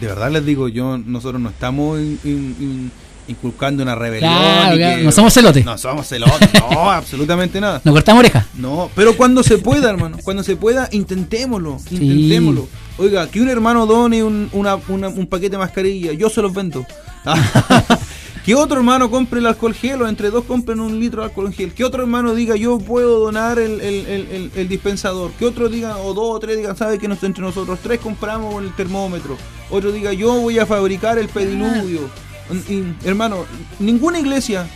[0.02, 2.92] de verdad les digo, yo nosotros no estamos en
[3.28, 5.04] inculcando una rebelión.
[5.04, 5.66] no somos celotes.
[5.66, 7.82] No somos celotes, no, absolutamente nada.
[7.84, 8.46] No cortamos oreja.
[8.56, 12.68] No, pero cuando se pueda, hermano, cuando se pueda, intentémoslo, intentémoslo.
[12.98, 16.86] Oiga, que un hermano done un, un paquete de mascarilla, yo se los vendo.
[18.46, 21.52] que otro hermano compre el alcohol gel o entre dos compren un litro de alcohol
[21.54, 21.74] gel.
[21.74, 25.32] Que otro hermano diga yo puedo donar el, el, dispensador.
[25.34, 28.74] Que otro diga, o dos o tres digan, sabe que entre nosotros tres compramos el
[28.76, 29.38] termómetro.
[29.70, 32.02] Otro diga yo voy a fabricar el pediluvio
[33.04, 33.46] hermano,
[33.80, 34.68] ninguna iglesia,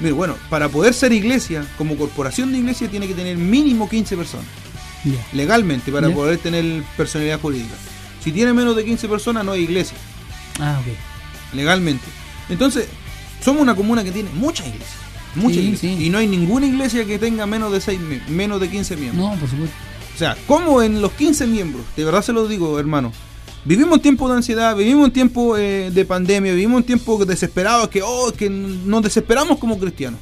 [0.00, 4.16] mire, bueno, para poder ser iglesia, como corporación de iglesia, tiene que tener mínimo 15
[4.16, 4.46] personas.
[5.32, 7.74] Legalmente, para poder tener personalidad jurídica.
[8.22, 9.96] Si tiene menos de 15 personas, no hay iglesia.
[10.60, 11.54] Ah, ok.
[11.54, 12.04] Legalmente.
[12.48, 12.86] Entonces,
[13.44, 14.98] somos una comuna que tiene muchas iglesias.
[15.34, 16.00] Muchas iglesias.
[16.00, 19.30] Y no hay ninguna iglesia que tenga menos de seis, menos de 15 miembros.
[19.30, 19.74] No, por supuesto.
[20.14, 23.12] O sea, como en los 15 miembros, de verdad se lo digo, hermano,
[23.64, 27.88] Vivimos un tiempo de ansiedad, vivimos un tiempo eh, de pandemia, vivimos un tiempo desesperado,
[27.88, 30.18] que, oh, que nos desesperamos como cristianos.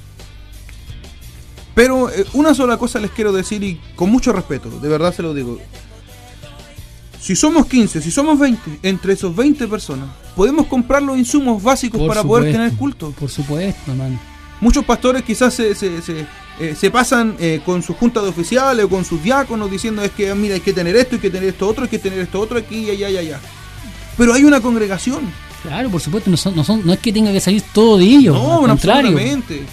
[1.74, 5.22] Pero eh, una sola cosa les quiero decir y con mucho respeto, de verdad se
[5.22, 5.58] lo digo.
[7.18, 12.06] Si somos 15, si somos 20, entre esos 20 personas, podemos comprar los insumos básicos
[12.06, 13.12] para poder tener culto.
[13.18, 14.18] Por supuesto, hermano.
[14.60, 16.26] Muchos pastores quizás se, se, se,
[16.60, 20.10] eh, se pasan eh, con su junta de oficiales o con sus diáconos diciendo es
[20.10, 22.38] que mira hay que tener esto, hay que tener esto otro, hay que tener esto
[22.38, 23.40] otro aquí, y allá, y allá.
[24.18, 25.22] Pero hay una congregación.
[25.62, 28.04] Claro, por supuesto, no, son, no, son, no es que tenga que salir todo de
[28.04, 28.34] ellos.
[28.34, 29.64] No, absolutamente.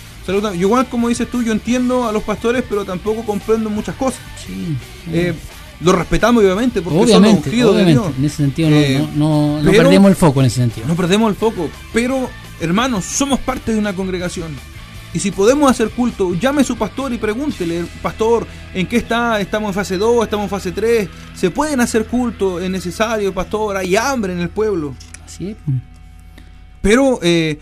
[0.56, 4.22] igual como dices tú, yo entiendo a los pastores, pero tampoco comprendo muchas cosas.
[4.46, 4.78] Sí.
[5.12, 5.34] Eh,
[5.82, 8.02] lo respetamos obviamente porque obviamente, son obviamente.
[8.18, 8.70] En ese sentido
[9.16, 10.88] no, no perdemos el foco en ese sentido.
[10.88, 12.30] No perdemos el foco, pero
[12.62, 14.56] hermanos, somos parte de una congregación.
[15.18, 19.42] Y si podemos hacer culto, llame a su pastor y pregúntele, pastor, ¿en qué está?
[19.42, 20.26] ¿Estamos en fase 2?
[20.26, 21.10] ¿Estamos en fase 3?
[21.34, 22.60] ¿Se pueden hacer culto?
[22.60, 23.78] ¿Es necesario, pastor?
[23.78, 24.94] Hay hambre en el pueblo.
[25.26, 25.56] Sí.
[26.84, 27.60] Pero eh,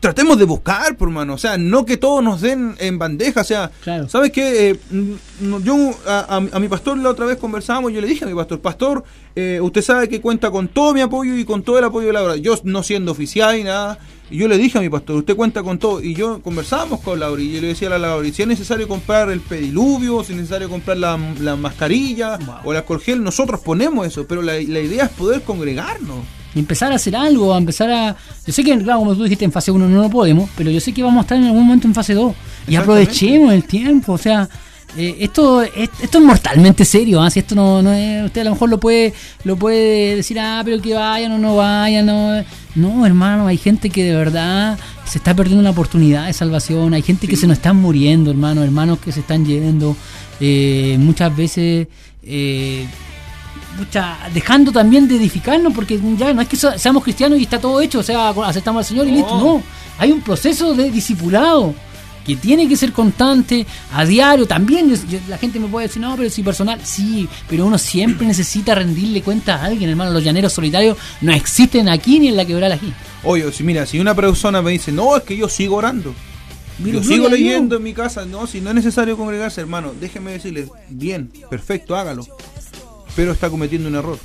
[0.00, 1.34] tratemos de buscar, por mano.
[1.34, 3.42] O sea, no que todos nos den en bandeja.
[3.42, 3.70] O sea,
[4.08, 4.70] ¿sabes qué?
[4.70, 4.78] Eh,
[5.62, 9.04] yo a, mi pastor la otra vez conversamos, yo le dije a mi pastor, pastor,
[9.36, 12.12] eh, usted sabe que cuenta con todo mi apoyo y con todo el apoyo de
[12.12, 12.36] la obra.
[12.36, 13.98] Yo no siendo oficial y nada
[14.30, 16.00] y yo le dije a mi pastor, usted cuenta con todo.
[16.02, 18.88] Y yo conversábamos con Lauri y yo le decía a la Lauri, si es necesario
[18.88, 21.16] comprar el pediluvio, si es necesario comprar la,
[21.56, 24.26] mascarilla o la corgel, nosotros ponemos eso.
[24.26, 26.24] Pero la, idea es poder congregarnos.
[26.54, 28.16] Y empezar a hacer algo, a empezar a...
[28.46, 30.80] Yo sé que, claro, como tú dijiste, en fase 1 no lo podemos, pero yo
[30.80, 32.34] sé que vamos a estar en algún momento en fase 2.
[32.68, 34.48] Y aprovechemos el tiempo, o sea...
[34.96, 38.68] Eh, esto, esto es mortalmente serio, si esto no, no es, usted a lo mejor
[38.68, 39.12] lo puede,
[39.42, 42.44] lo puede decir, ah, pero que vayan o no vayan, no,
[42.76, 47.02] no, hermano, hay gente que de verdad se está perdiendo una oportunidad de salvación, hay
[47.02, 49.96] gente que se nos están muriendo, hermano, hermanos que se están yendo,
[50.38, 51.88] eh, muchas veces
[52.22, 52.86] eh,
[54.32, 58.00] dejando también de edificarnos, porque ya no es que seamos cristianos y está todo hecho,
[58.00, 59.62] o sea, aceptamos al Señor y listo, no,
[59.98, 61.74] hay un proceso de discipulado
[62.24, 64.46] que tiene que ser constante, a diario.
[64.46, 64.92] También
[65.28, 69.22] la gente me puede decir, no, pero si personal, sí, pero uno siempre necesita rendirle
[69.22, 70.10] cuenta a alguien, hermano.
[70.10, 72.92] Los llaneros solitarios no existen aquí ni en la quebrada aquí.
[73.22, 76.14] Oye, si mira, si una persona me dice, no, es que yo sigo orando.
[76.78, 80.68] yo sigo leyendo en mi casa, no, si no es necesario congregarse, hermano, déjeme decirle,
[80.88, 82.26] bien, perfecto, hágalo.
[83.16, 84.18] Pero está cometiendo un error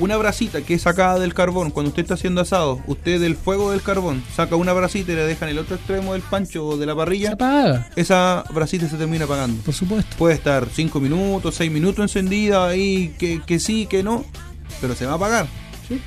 [0.00, 3.70] una brasita que es sacada del carbón, cuando usted está haciendo asado, usted del fuego
[3.70, 6.76] del carbón saca una brasita y la deja en el otro extremo del pancho o
[6.78, 7.88] de la parrilla, se apaga.
[7.96, 9.62] Esa brasita se termina apagando.
[9.62, 10.16] Por supuesto.
[10.16, 14.24] Puede estar 5 minutos, 6 minutos encendida ahí, que, que sí, que no,
[14.80, 15.46] pero se va a apagar.
[15.86, 16.00] ¿sí?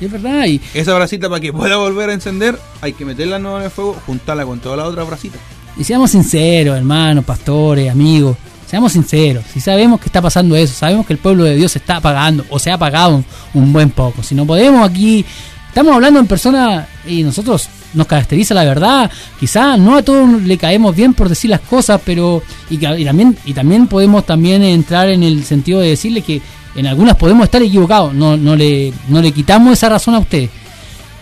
[0.00, 0.46] es verdad.
[0.46, 4.00] Y esa brasita para que pueda volver a encender, hay que meterla en el fuego,
[4.06, 5.36] juntarla con toda la otra brasita.
[5.76, 8.34] Y seamos sinceros, hermanos, pastores, amigos.
[8.66, 11.78] Seamos sinceros, si sabemos que está pasando eso, sabemos que el pueblo de Dios se
[11.78, 13.22] está apagando o se ha apagado
[13.54, 14.24] un, buen poco.
[14.24, 15.24] Si no podemos aquí,
[15.68, 19.08] estamos hablando en persona y nosotros nos caracteriza la verdad.
[19.38, 23.54] Quizá no a todos le caemos bien por decir las cosas, pero y, también y
[23.54, 26.42] también podemos también entrar en el sentido de decirle que
[26.74, 28.14] en algunas podemos estar equivocados.
[28.14, 30.50] No no le no le quitamos esa razón a usted.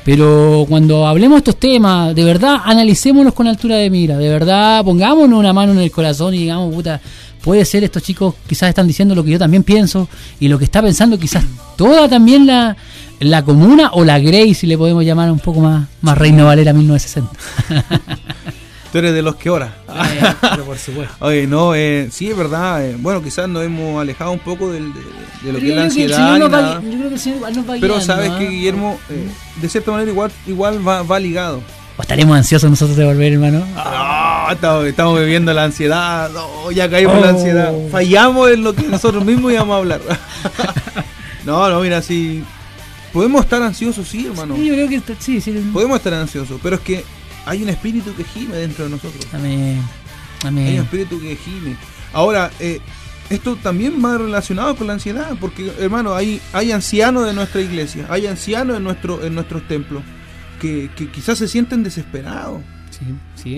[0.04, 4.85] Pero cuando hablemos de estos temas, de verdad, analicémonos con altura de mira, de verdad,
[4.85, 7.00] pongámonos una mano en el corazón y digamos, puta,
[7.44, 10.09] puede ser estos chicos quizás están diciendo lo que yo también pienso
[10.40, 11.44] y lo que está pensando quizás
[11.76, 12.76] toda también la,
[13.20, 16.72] la comuna o la Grey, si le podemos llamar un poco más, más Reino Valera
[16.72, 17.30] 1960.
[18.92, 19.74] Tú eres de los que ora.
[20.40, 21.12] pero por supuesto.
[21.26, 22.87] Oye, no, eh, sí, es verdad.
[22.87, 24.92] Eh, bueno, quizás nos hemos alejado un poco del,
[25.42, 26.38] de, lo que es la ansiedad.
[26.38, 29.28] yo creo que el Señor nos va Pero sabes que Guillermo, eh,
[29.61, 31.61] de cierta manera, igual, igual va, va ligado.
[31.96, 33.64] ¿O estaremos ansiosos nosotros de volver, hermano?
[34.52, 36.30] Estamos, estamos viviendo la ansiedad.
[36.74, 37.72] Ya caímos en la ansiedad.
[37.74, 37.88] Oh.
[37.90, 40.00] Fallamos en lo que nosotros mismos íbamos a hablar.
[41.44, 42.42] no, no, mira, sí.
[43.12, 44.57] Podemos estar ansiosos, sí, hermano.
[44.57, 45.52] Sí, yo creo que sí, sí.
[45.72, 47.04] Podemos estar ansiosos, pero es que
[47.46, 49.26] hay un espíritu que gime dentro de nosotros.
[49.33, 49.80] Amén.
[50.44, 50.66] Amén.
[50.66, 51.76] Hay un espíritu que gime.
[52.12, 52.80] Ahora, eh,
[53.30, 58.07] esto también va relacionado con la ansiedad, porque, hermano, hay, hay ancianos de nuestra iglesia,
[58.11, 60.02] hay ancianos en, nuestro, en nuestros templos
[60.61, 62.62] que, quizás se sienten desesperados.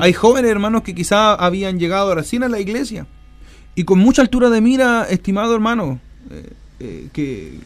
[0.01, 3.07] Hay jóvenes hermanos que quizás habían llegado recién a la iglesia
[3.75, 7.61] y con mucha altura de mira, estimado hermano, eh, eh, que,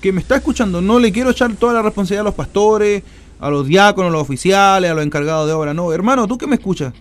[0.00, 3.02] que me está escuchando, no le quiero echar toda la responsabilidad a los pastores,
[3.38, 5.74] a los diáconos, a los oficiales, a los encargados de obra.
[5.74, 6.94] No, hermano, tú que me escuchas,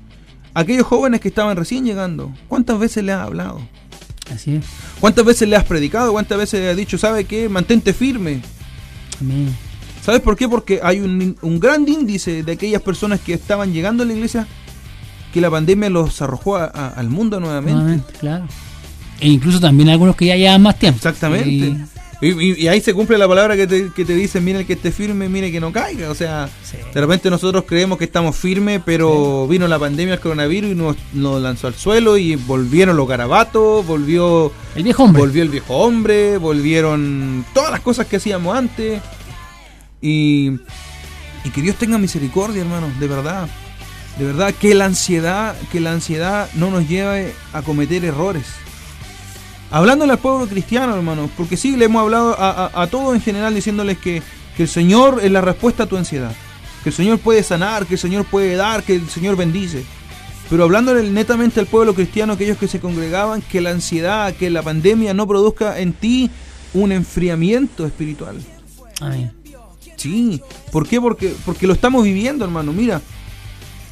[0.54, 3.62] aquellos jóvenes que estaban recién llegando, ¿cuántas veces le has hablado?
[4.34, 4.66] Así es.
[5.00, 6.12] ¿Cuántas veces le has predicado?
[6.12, 7.50] ¿Cuántas veces le has dicho, sabe qué?
[7.50, 8.42] Mantente firme.
[9.20, 9.56] Amén.
[10.02, 10.48] ¿Sabes por qué?
[10.48, 14.48] Porque hay un, gran índice de aquellas personas que estaban llegando a la iglesia
[15.34, 18.14] que la pandemia los arrojó al mundo nuevamente.
[18.20, 18.46] claro.
[19.20, 20.98] E incluso también algunos que ya llevan más tiempo.
[20.98, 21.76] Exactamente.
[22.22, 25.30] Y, ahí se cumple la palabra que te, que te dice, mire que esté firme,
[25.30, 26.10] mire que no caiga.
[26.10, 26.50] O sea,
[26.94, 30.98] de repente nosotros creemos que estamos firmes, pero vino la pandemia, el coronavirus y nos,
[31.14, 35.22] nos, lanzó al suelo y volvieron los garabatos, volvió el viejo hombre.
[35.22, 39.02] Volvió el viejo hombre, volvieron todas las cosas que hacíamos antes.
[40.02, 40.60] Y,
[41.54, 43.50] que Dios tenga misericordia, hermano, de verdad.
[44.18, 48.46] De verdad, que la ansiedad, que la ansiedad no nos lleve a cometer errores.
[49.72, 53.98] Hablándole al pueblo cristiano, hermano, porque sí, le hemos hablado a, todos en general diciéndoles
[53.98, 54.22] que,
[54.58, 56.34] que, el Señor es la respuesta a tu ansiedad.
[56.84, 59.86] Que el Señor puede sanar, que el Señor puede dar, que el Señor bendice.
[60.50, 64.64] Pero hablándole netamente al pueblo cristiano, aquellos que se congregaban, que la ansiedad, que la
[64.64, 66.32] pandemia no produzca en ti
[66.74, 68.38] un enfriamiento espiritual.
[69.00, 69.39] Amén.
[70.00, 70.42] Sí,
[70.72, 71.02] ¿por qué?
[71.02, 72.72] Porque, porque lo estamos viviendo, hermano.
[72.72, 73.02] Mira,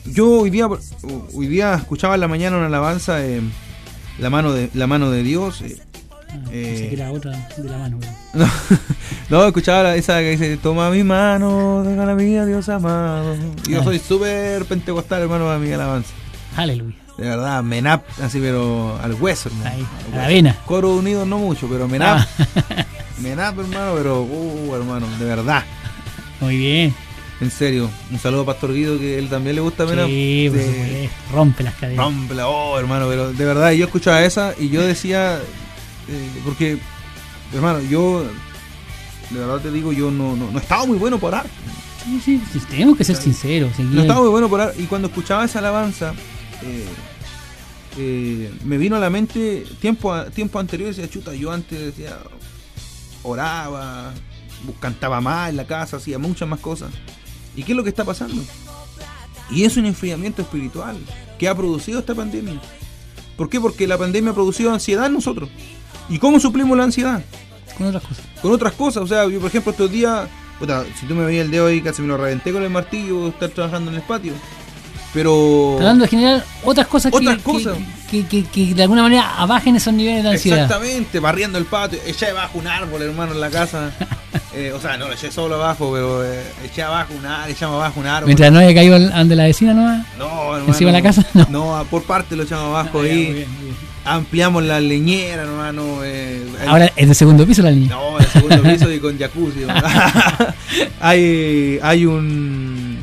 [0.05, 0.67] yo hoy día,
[1.33, 3.41] hoy día escuchaba en la mañana una alabanza de
[4.19, 5.61] la mano de la mano de Dios.
[5.61, 5.77] Eh,
[6.29, 7.99] ah, eh, que era otra de la mano.
[9.29, 13.35] No, escuchaba esa que dice, toma mi mano, deja la mía, Dios amado.
[13.67, 13.83] Yo ah.
[13.83, 16.13] soy súper pentecostal, hermano, a mi alabanza.
[16.55, 16.95] Aleluya.
[17.17, 19.69] De verdad, menap, así, pero al hueso, hermano.
[19.69, 20.55] Ahí, a la vena.
[20.65, 22.19] Coro unido no mucho, pero menap.
[22.19, 22.85] Ah.
[23.19, 25.65] menap, hermano, pero, uh, hermano, de verdad.
[26.39, 26.93] Muy bien.
[27.39, 30.07] En serio, un saludo a Pastor Guido que él también le gusta menos.
[30.07, 30.49] Sí,
[31.31, 32.03] rompe las cadenas.
[32.03, 35.39] Rompe la, oh hermano, pero de verdad yo escuchaba esa y yo decía,
[36.07, 36.79] eh, porque,
[37.53, 38.25] hermano, yo,
[39.29, 41.51] de verdad te digo, yo no, no, no estaba muy bueno por arte.
[42.23, 43.77] Sí, sí, tenemos que ser sinceros.
[43.77, 44.81] No estaba muy bueno por arte.
[44.81, 46.13] Y cuando escuchaba esa alabanza,
[46.63, 46.85] eh,
[47.97, 52.17] eh, me vino a la mente tiempo, tiempo anterior, decía, chuta, yo antes decía,
[53.23, 54.13] oraba,
[54.79, 56.91] cantaba más en la casa, hacía muchas más cosas.
[57.55, 58.41] ¿Y qué es lo que está pasando?
[59.49, 60.97] Y es un enfriamiento espiritual
[61.39, 62.59] que ha producido esta pandemia.
[63.35, 63.59] ¿Por qué?
[63.61, 65.49] Porque la pandemia ha producido ansiedad en nosotros.
[66.09, 67.23] ¿Y cómo suplimos la ansiedad?
[67.77, 68.25] Con otras cosas.
[68.41, 69.03] Con otras cosas.
[69.03, 70.27] O sea, yo por ejemplo estos días,
[70.99, 73.49] si tú me veías el dedo ahí, casi me lo reventé con el martillo, estar
[73.49, 74.33] trabajando en el patio.
[75.13, 75.75] Pero.
[75.77, 77.77] Tratando de generar otras cosas, otras que, cosas.
[78.09, 80.63] Que, que, de alguna manera abajen esos niveles de ansiedad.
[80.63, 81.99] Exactamente, barriendo el patio.
[82.05, 83.91] Eché abajo un árbol, hermano, en la casa.
[84.57, 87.75] eh, o sea, no lo eché solo abajo, pero eh, eché abajo un árbol, echamos
[87.75, 88.25] abajo un árbol.
[88.25, 90.03] Mientras no haya caído ante la vecina, ¿no?
[90.17, 90.65] No, hermano.
[90.67, 91.47] Encima de la casa, no.
[91.49, 93.45] No, por parte lo echamos abajo ah, ahí.
[94.03, 95.99] Ampliamos la leñera, hermano.
[96.03, 97.95] Eh, Ahora es de segundo piso la leñera.
[97.95, 99.59] No, de segundo piso y con jacuzzi.
[101.01, 102.97] hay, hay un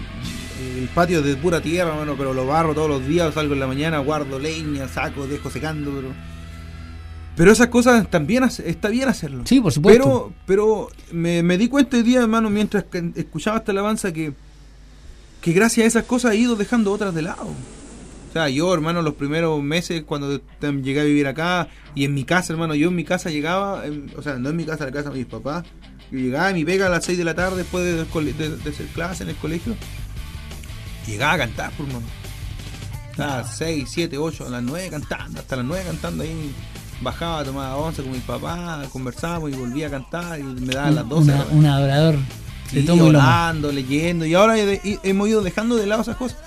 [0.92, 3.98] patio de pura tierra, hermano, pero lo barro todos los días, salgo en la mañana,
[3.98, 6.33] guardo leña, saco, dejo secando, pero...
[7.36, 9.42] Pero esas cosas también está bien hacerlo.
[9.44, 10.32] Sí, por supuesto.
[10.46, 12.84] Pero, pero me, di cuenta hoy día, hermano, mientras
[13.16, 14.32] escuchaba esta alabanza, que,
[15.40, 17.48] que gracias a esas cosas he ido dejando otras de lado.
[18.28, 22.24] O sea, yo, hermano, los primeros meses cuando llegué a vivir acá y en mi
[22.24, 23.82] casa, hermano, yo en mi casa llegaba,
[24.16, 25.64] o sea, no en mi casa, en la casa de mis papás,
[26.10, 29.22] yo llegaba a mi pega a las 6 de la tarde después de, hacer clase
[29.22, 29.76] en el colegio,
[31.06, 32.06] llegaba a cantar, por hermano.
[33.10, 36.52] Estaba 6, 7, 8, a las 9 cantando, hasta las 9 cantando ahí
[37.04, 41.08] bajaba, tomaba once con mi papá, conversábamos y volvía a cantar y me daba las
[41.08, 41.32] 12.
[41.52, 42.16] un adorador
[42.72, 46.38] de todo orando, leyendo y ahora hemos ido dejando de lado esas cosas.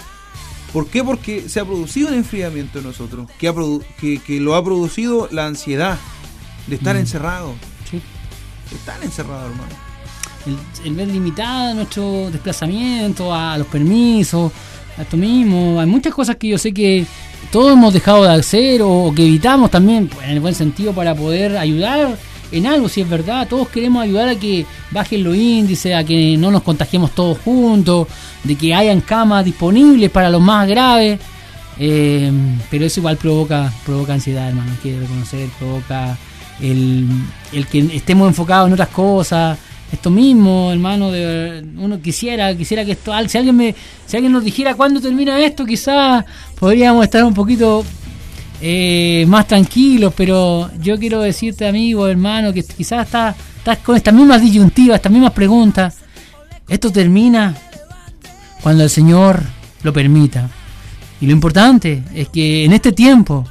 [0.73, 1.03] ¿Por qué?
[1.03, 3.53] Porque se ha producido un enfriamiento en nosotros, que, ha
[3.99, 5.97] que, lo ha producido la ansiedad
[6.67, 6.99] de estar mm.
[6.99, 7.53] encerrado.
[7.89, 8.01] Sí.
[8.75, 9.87] estar encerrado, hermano.
[10.83, 14.51] El, ver limitada nuestro desplazamiento, a los permisos,
[14.97, 15.79] a esto mismo.
[15.79, 17.05] Hay muchas cosas que yo sé que
[17.51, 21.57] todos hemos dejado de hacer o, que evitamos también, en el buen sentido, para poder
[21.57, 22.17] ayudar
[22.51, 23.47] en algo, si es verdad.
[23.47, 28.07] Todos queremos ayudar a que bajen los índices, a que no nos contagiemos todos juntos,
[28.43, 31.19] de que hayan camas disponibles para los más graves.
[31.79, 32.31] Eh,
[32.71, 36.17] pero eso igual provoca, provoca ansiedad, hermano, hay que reconocer, provoca
[36.59, 37.07] el,
[37.53, 39.59] el que estemos enfocados en otras cosas,
[39.91, 43.75] esto mismo, hermano, de, uno quisiera, quisiera que esto, si alguien me,
[44.05, 46.25] si alguien nos dijera cuándo termina esto, quizás
[46.59, 47.85] podríamos estar un poquito
[48.61, 54.13] eh, más tranquilos, pero yo quiero decirte, amigo, hermano, que quizás estás, estás con estas
[54.13, 55.95] mismas disyuntivas, estas mismas preguntas.
[56.67, 57.55] Esto termina
[58.61, 59.41] cuando el Señor
[59.83, 60.49] lo permita.
[61.21, 63.45] Y lo importante es que en este tiempo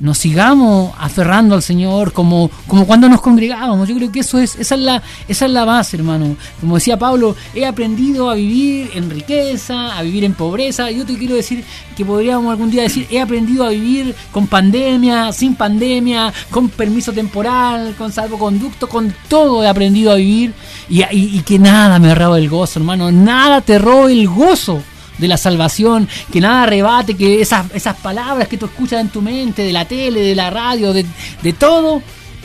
[0.00, 3.88] nos sigamos aferrando al Señor como, como cuando nos congregábamos.
[3.88, 6.36] Yo creo que eso es, esa es la, esa es la base, hermano.
[6.60, 10.90] Como decía Pablo, he aprendido a vivir en riqueza, a vivir en pobreza.
[10.90, 11.64] Yo te quiero decir
[11.96, 17.12] que podríamos algún día decir, he aprendido a vivir con pandemia, sin pandemia, con permiso
[17.12, 20.54] temporal, con salvoconducto, con todo he aprendido a vivir
[20.88, 23.12] y, y, que nada me roba el gozo, hermano.
[23.12, 24.82] Nada te roba el gozo
[25.20, 29.22] de la salvación, que nada rebate, que esas, esas palabras que tú escuchas en tu
[29.22, 31.04] mente, de la tele, de la radio, de,
[31.52, 32.02] todo,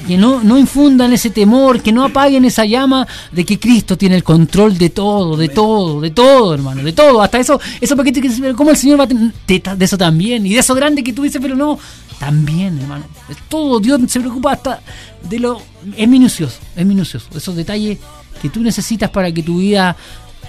[0.07, 4.15] que no, no infundan ese temor, que no apaguen esa llama de que Cristo tiene
[4.15, 8.11] el control de todo, de todo, de todo, hermano, de todo, hasta eso, eso porque
[8.55, 11.23] como el Señor va a tener de eso también, y de eso grande que tú
[11.23, 11.79] dices, pero no,
[12.19, 14.81] también, hermano, es todo, Dios se preocupa hasta
[15.29, 15.61] de lo,
[15.95, 17.97] es minucioso, es minucioso, esos detalles
[18.41, 19.95] que tú necesitas para que tu vida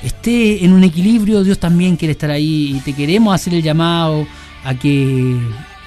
[0.03, 4.27] esté en un equilibrio, Dios también quiere estar ahí y te queremos hacer el llamado
[4.65, 5.39] a que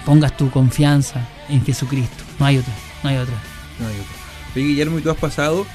[0.06, 2.24] pongas tu confianza en Jesucristo.
[2.40, 3.36] No hay otra, no hay otra.
[3.80, 4.20] No hay otra.
[4.56, 5.66] Guillermo, ¿y tú has pasado?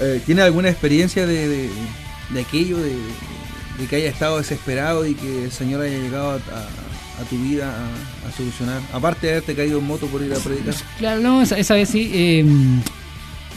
[0.00, 1.68] Eh, ¿Tienes alguna experiencia de,
[2.40, 2.96] aquello, de,
[3.88, 7.74] que haya estado desesperado y que el Señor haya llegado a, tu vida
[8.26, 8.80] a, solucionar?
[8.92, 10.74] Aparte de haberte caído en moto por ir a predicar.
[10.98, 12.10] Claro, no, esa, vez sí.
[12.14, 12.44] Eh,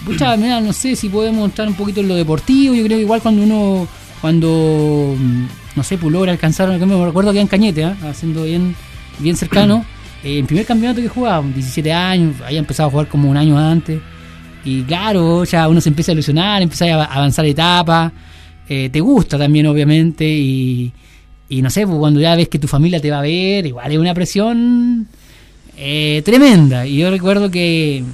[0.06, 2.76] Pucha, mira, no sé si podemos entrar un poquito en lo deportivo.
[2.76, 3.88] Yo creo que igual cuando uno,
[4.20, 5.45] cuando, mm,
[5.78, 7.95] no sé, pues logra alcanzar, me recuerdo que en Cañete, ¿eh?
[8.04, 8.76] haciendo bien,
[9.20, 9.86] bien cercano.
[10.26, 13.60] Eh, en primer campeonato que jugaba, 17 años, había empezado a jugar como un año
[13.60, 13.99] antes.
[14.64, 18.14] Y claro, ya uno se empieza a ilusionar, empieza a avanzar etapas.
[18.70, 20.26] Eh, te gusta también, obviamente.
[20.26, 20.93] Y,
[21.49, 23.91] y no sé, pues cuando ya ves que tu familia te va a ver, igual
[23.91, 25.10] es una presión
[25.76, 26.88] tremenda.
[26.88, 28.06] Y yo recuerdo que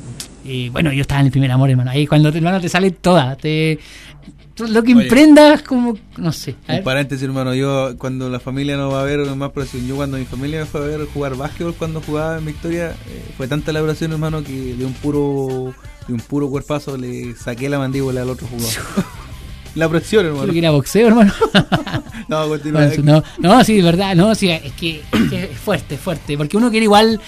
[0.71, 1.91] bueno, yo estaba en el primer amor, hermano.
[1.91, 3.79] Ahí cuando hermano te sale toda, te
[4.67, 9.01] lo que emprendas como no sé un paréntesis hermano yo cuando la familia no va
[9.01, 12.01] a ver más presión yo cuando mi familia me fue a ver jugar básquetbol cuando
[12.01, 15.73] jugaba en Victoria eh, fue tanta la presión hermano que de un puro
[16.07, 18.73] de un puro cuerpazo le saqué la mandíbula al otro jugador.
[19.75, 20.51] La presión hermano.
[20.51, 21.31] Que era boxeo hermano.
[22.27, 22.89] No continúa.
[23.03, 26.57] No, no sí de verdad no sí es que, es que es fuerte fuerte porque
[26.57, 27.19] uno quiere igual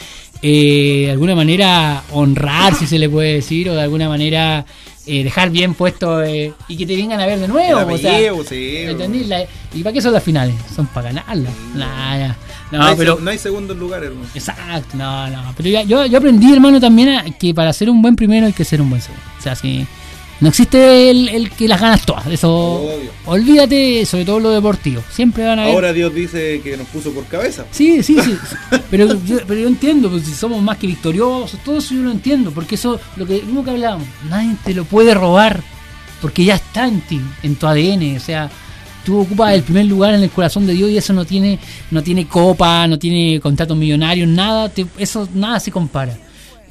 [0.41, 4.65] eh, de alguna manera honrar, si se le puede decir, o de alguna manera
[5.05, 7.81] eh, dejar bien puesto eh, y que te vengan a ver de nuevo.
[7.81, 7.97] O
[9.73, 10.55] ¿Y para qué son las finales?
[10.75, 11.53] Son para ganarlas.
[12.71, 14.27] no, hay pero, no hay segundo lugar, hermano.
[14.33, 15.53] Exacto, no, no.
[15.57, 18.81] Pero yo, yo aprendí, hermano, también que para ser un buen primero hay que ser
[18.81, 19.23] un buen segundo.
[19.37, 19.85] O sea, si
[20.41, 22.25] no existe el, que las ganas todas.
[22.25, 22.83] Eso.
[23.25, 25.03] Olvídate, sobre todo lo deportivo.
[25.11, 25.75] Siempre van a ver.
[25.75, 27.65] Ahora Dios dice que nos puso por cabeza.
[27.69, 28.35] Sí, sí, sí.
[28.89, 32.11] pero, yo, pero yo entiendo, pues, si somos más que victoriosos, todo eso yo lo
[32.11, 32.49] entiendo.
[32.49, 35.61] Porque eso, lo que mismo que hablábamos, nadie te lo puede robar.
[36.21, 38.17] Porque ya está en ti, en tu ADN.
[38.17, 38.49] O sea,
[39.05, 41.59] tú ocupas el primer lugar en el corazón de Dios y eso no tiene,
[41.91, 44.71] no tiene copa, no tiene contratos millonarios, nada.
[44.97, 46.17] eso nada se compara.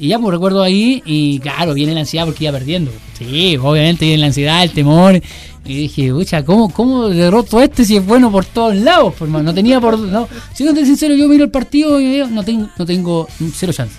[0.00, 2.90] Y ya, pues recuerdo ahí, y claro, viene la ansiedad porque iba perdiendo.
[3.18, 5.20] Sí, obviamente viene la ansiedad, el temor.
[5.66, 9.12] Y dije, pucha, ¿cómo, ¿cómo derroto este si es bueno por todos lados?
[9.18, 9.98] Pues, no tenía por.
[9.98, 13.94] No, siendo sincero, yo miro el partido y no tengo, no tengo cero chance.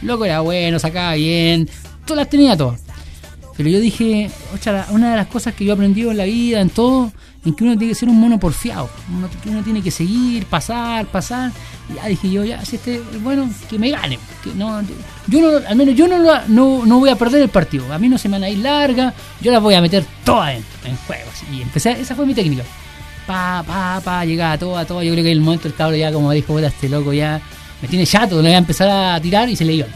[0.00, 1.68] Loco era bueno, sacaba bien,
[2.06, 2.80] todas las tenía todas.
[3.54, 6.62] Pero yo dije, ocha, una de las cosas que yo he aprendido en la vida,
[6.62, 7.12] en todo,
[7.44, 8.88] en que uno tiene que ser un mono porfiado.
[9.14, 11.52] Uno, uno tiene que seguir, pasar, pasar.
[11.94, 14.18] Ya dije yo, ya, si este bueno, que me gane.
[14.42, 14.80] Que no,
[15.26, 16.18] yo no, al menos yo no,
[16.48, 17.92] no, no voy a perder el partido.
[17.92, 20.54] A mí no se me van a ir larga, yo las voy a meter todas
[20.54, 21.30] en, en juego.
[21.52, 22.62] Y empecé, esa fue mi técnica.
[23.26, 25.04] Pa, pa, pa, llegaba toda, toda.
[25.04, 27.40] Yo creo que en el momento el cabro ya como dijo, este loco ya
[27.82, 29.86] me tiene chato, le voy a empezar a tirar y se le iba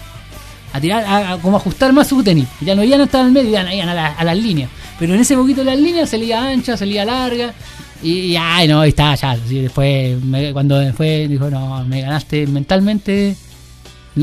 [0.72, 2.47] a tirar, a, como ajustar más su tenis.
[2.61, 4.70] Ya no, ya no estaba en el medio, ya iban a, las líneas.
[4.99, 7.55] Pero en ese poquito de las líneas se ancha, se larga.
[8.03, 9.36] Y, ay, no, y estaba ya.
[9.36, 10.16] después,
[10.53, 13.36] cuando fue, dijo, no, me ganaste mentalmente.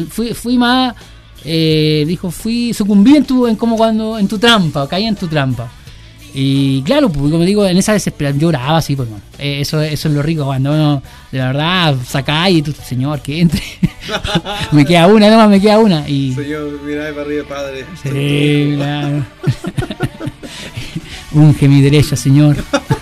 [0.10, 0.96] Fui, fui más,
[1.44, 5.28] eh, dijo, fui, sucumbí en tu, en como cuando, en tu trampa, caí en tu
[5.28, 5.70] trampa.
[6.34, 9.08] Y claro, pues, como digo, en esa desesperación lloraba así, pues,
[9.40, 11.02] eh, eso, eso es lo rico, cuando uno
[11.32, 13.62] de verdad saca y tú, señor, que entre.
[14.72, 16.08] me queda una, nomás me queda una.
[16.10, 16.34] Y...
[16.34, 17.86] Señor, mira para arriba, padre.
[18.04, 19.26] Sí, claro.
[21.32, 22.58] Unge mi derecha, señor.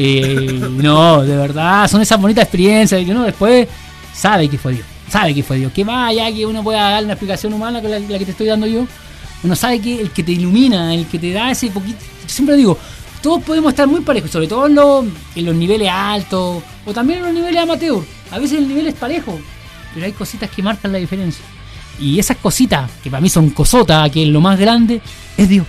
[0.00, 3.66] eh, no, de verdad, son esas bonitas experiencias que uno después
[4.14, 4.86] sabe que fue Dios.
[5.10, 5.72] Sabe que fue Dios.
[5.72, 8.66] Que vaya que uno pueda dar una explicación humana que la, que te estoy dando
[8.66, 8.86] yo
[9.42, 11.98] uno sabe que el que te ilumina, el que te da ese poquito.
[12.26, 12.76] Siempre digo,
[13.22, 14.74] todos podemos estar muy parejos, sobre todo en,
[15.44, 18.02] los niveles altos o también en los niveles amateur.
[18.30, 19.38] A veces el nivel es parejo,
[19.94, 21.44] pero hay cositas que marcan la diferencia.
[22.00, 25.00] Y esas cositas, que para mí son cosotas, que es lo más grande,
[25.36, 25.66] es Dios.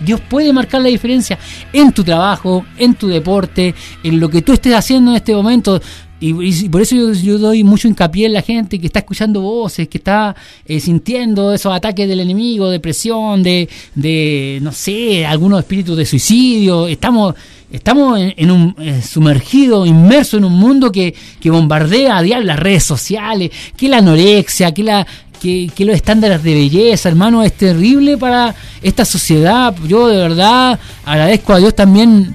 [0.00, 1.38] Dios puede marcar la diferencia
[1.72, 5.80] en tu trabajo, en tu deporte, en lo que tú estés haciendo en este momento.
[6.20, 9.98] Y, por eso yo, doy mucho hincapié en la gente que está escuchando voces, que
[9.98, 10.34] está
[10.66, 16.88] eh, sintiendo esos ataques del enemigo, depresión, de, de, no sé, algunos espíritus de suicidio.
[16.88, 17.36] Estamos,
[17.70, 22.58] estamos en, un eh, sumergido, inmerso en un mundo que, que bombardea a diario las
[22.58, 25.06] redes sociales, que la anorexia, que la
[25.38, 29.74] que, los estándares de belleza, hermano, es terrible para esta sociedad.
[29.86, 32.34] Yo de verdad agradezco a Dios también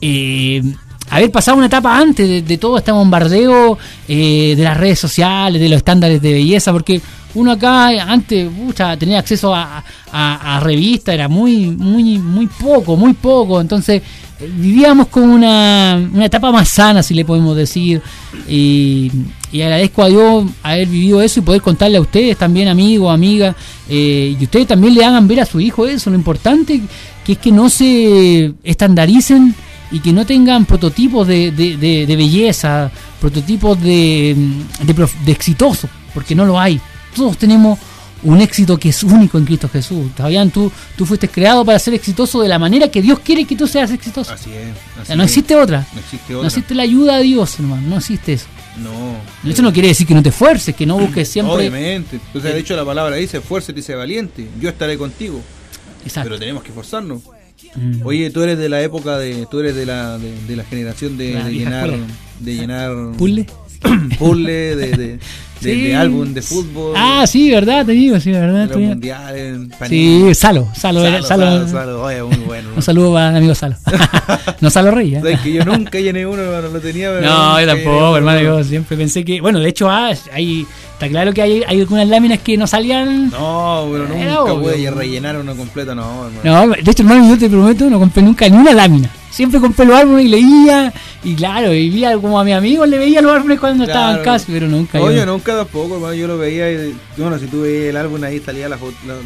[0.00, 0.62] eh,
[1.10, 3.78] haber pasado una etapa antes de, todo este bombardeo
[4.08, 7.00] eh, de las redes sociales, de los estándares de belleza, porque
[7.34, 8.48] uno acá antes
[8.98, 9.82] tenía acceso a,
[10.62, 14.02] revistas, era muy, muy, muy poco, muy poco, entonces
[14.40, 18.02] vivíamos con una, una etapa más sana, si le podemos decir,
[18.48, 19.10] y,
[19.52, 23.54] agradezco a Dios haber vivido eso y poder contarle a ustedes también, amigos, amigas,
[23.88, 26.80] eh, y ustedes también le hagan ver a su hijo eso, lo importante
[27.24, 29.54] que es que no se estandaricen
[29.90, 34.36] y que no tengan prototipos de, de, belleza, prototipos de,
[34.82, 36.80] de, exitoso, porque no lo hay.
[37.14, 37.78] Todos tenemos
[38.24, 40.14] un éxito que es único en Cristo Jesús.
[40.16, 43.56] Todavía tú, tú fuiste creado para ser exitoso de la manera que Dios quiere que
[43.56, 44.32] tú seas exitoso.
[44.32, 45.16] Así es.
[45.16, 45.86] no existe otra.
[45.92, 46.42] No existe otra.
[46.42, 47.82] No existe la ayuda de Dios, hermano.
[47.88, 48.46] No existe eso.
[48.82, 49.48] No.
[49.48, 51.54] Eso no quiere decir que no te esfuerces, que no busques siempre.
[51.54, 52.18] Obviamente.
[52.32, 54.48] Pues de hecho la palabra dice, esfuérzate y sé valiente.
[54.60, 55.40] Yo estaré contigo.
[56.04, 56.28] Exacto.
[56.30, 57.22] Pero tenemos que esforzarnos.
[57.76, 58.04] Mm.
[58.04, 61.32] Oye, tú eres de la época de, tú eres de la, de, la generación de,
[61.50, 61.90] llenar,
[62.40, 63.46] de llenar puzzle,
[64.18, 65.18] puzzle de,
[65.60, 66.94] de, álbum de fútbol.
[66.96, 68.68] Ah, sí, verdad, te digo, sí, verdad.
[68.68, 69.58] Los mundiales,
[69.88, 72.70] Sí, Salo, Salo, Salo, Salo, Salo, oye, muy bueno.
[72.76, 73.76] Un saludo para el amigo Salo.
[74.60, 75.38] no Salo Rey, ¿eh?
[75.42, 77.10] que yo nunca llené uno, no lo tenía.
[77.10, 81.08] Pero no, yo tampoco, hermano, yo siempre pensé que, bueno, de hecho, ah, hay Está
[81.08, 83.30] claro que hay, hay algunas láminas que no salían.
[83.30, 86.66] No, pero nunca pude rellenar uno completo, no, hermano.
[86.66, 89.10] No, de hecho, hermano, yo te prometo, no compré nunca ni una lámina.
[89.28, 90.92] Siempre compré los álbumes y leía.
[91.24, 94.46] Y claro, vivía como a mi amigo le veía los álbumes cuando estaba en casa,
[94.46, 95.00] pero nunca.
[95.00, 96.14] Oye, yo nunca tampoco, hermano.
[96.14, 98.78] Yo lo veía y, bueno, si tú veías el álbum ahí salía la,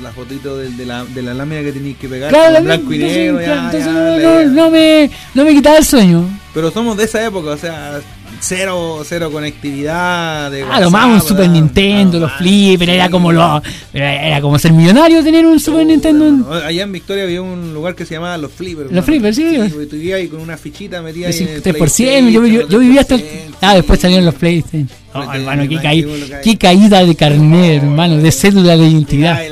[0.02, 2.30] la, fotito de, la, de la lámina que tenías que pegar.
[2.30, 3.40] Claro, blanco y negro.
[3.40, 6.26] Entonces, no, no, me, no me quitaba el sueño.
[6.54, 8.00] Pero somos de esa época, o sea,
[8.40, 10.50] cero, cero conectividad.
[10.50, 13.62] De ah, lo más un Super Nintendo, los flippers, era como lo,
[13.92, 16.52] era como ser millonario tener un Super Nintendo.
[16.64, 18.90] allá en Victoria había un lugar que se llamaba Los Flippers.
[18.92, 19.56] Los Flippers, sí.
[19.68, 21.34] sí tú ahí con una fichita metida ahí.
[21.34, 23.16] 3%, yo, yo, yo, vivía hasta.
[23.60, 24.88] ah, después salieron los PlayStation.
[25.14, 29.38] Oh, hermano, qué, caída, qué caída de carnet, hermano, de cédula de identidad.
[29.38, 29.48] A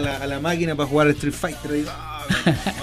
[0.00, 1.76] la, a la, máquina para jugar Street Fighter.
[1.76, 1.84] Y,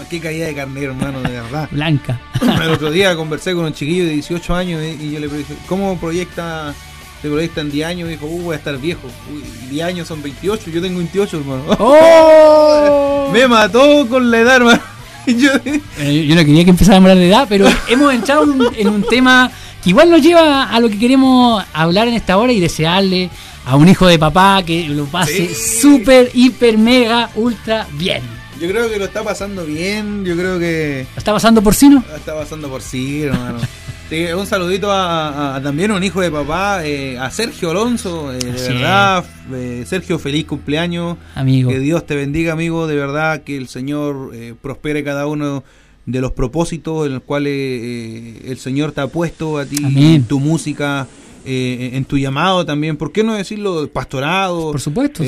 [0.09, 1.67] Qué caída de carnero, hermano, de verdad.
[1.71, 2.19] Blanca.
[2.41, 5.97] El otro día conversé con un chiquillo de 18 años y yo le dije, ¿cómo
[5.97, 6.73] proyecta?
[7.21, 9.07] Se proyecta en 10 años, dijo, uh, voy a estar viejo.
[9.33, 11.63] Uy, 10 años son 28, yo tengo 28, hermano.
[11.79, 13.29] ¡Oh!
[13.33, 14.81] Me mató con la edad, hermano.
[15.27, 18.45] Yo, yo no quería que empezara a hablar de edad, pero hemos entrado
[18.77, 19.51] en un tema
[19.83, 23.29] que igual nos lleva a lo que queremos hablar en esta hora y desearle
[23.65, 28.36] a un hijo de papá que lo pase súper, hiper, mega, ultra bien.
[28.59, 31.05] Yo creo que lo está pasando bien, yo creo que...
[31.13, 32.03] ¿Lo está pasando por sí, no?
[32.15, 33.59] Está pasando por sí, hermano.
[34.37, 39.25] un saludito a, también un hijo de papá, eh, a Sergio Alonso, eh, de verdad,
[39.53, 41.17] eh, Sergio, feliz cumpleaños.
[41.35, 41.69] Amigo.
[41.69, 44.31] Que Dios te bendiga, amigo, de verdad, que el Señor
[44.61, 45.63] prospere cada uno
[46.05, 47.53] de los propósitos en los cuales
[48.45, 51.07] el Señor te ha puesto a ti, en tu música,
[51.47, 53.87] en tu llamado también, ¿por qué no decirlo?
[53.87, 54.71] Pastorado.
[54.71, 55.23] Por supuesto.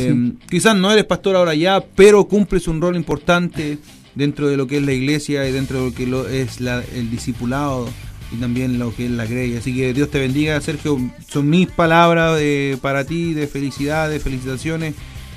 [0.50, 3.78] Quizás no eres pastor ahora ya, pero cumples un rol importante
[4.16, 7.10] dentro de lo que es la iglesia y dentro de lo que lo es el
[7.10, 7.88] discipulado
[8.32, 9.56] y también lo que es la Grey.
[9.56, 11.00] Así que Dios te bendiga, Sergio.
[11.28, 12.40] Son mis palabras
[12.82, 14.96] para ti de felicidad, de felicitaciones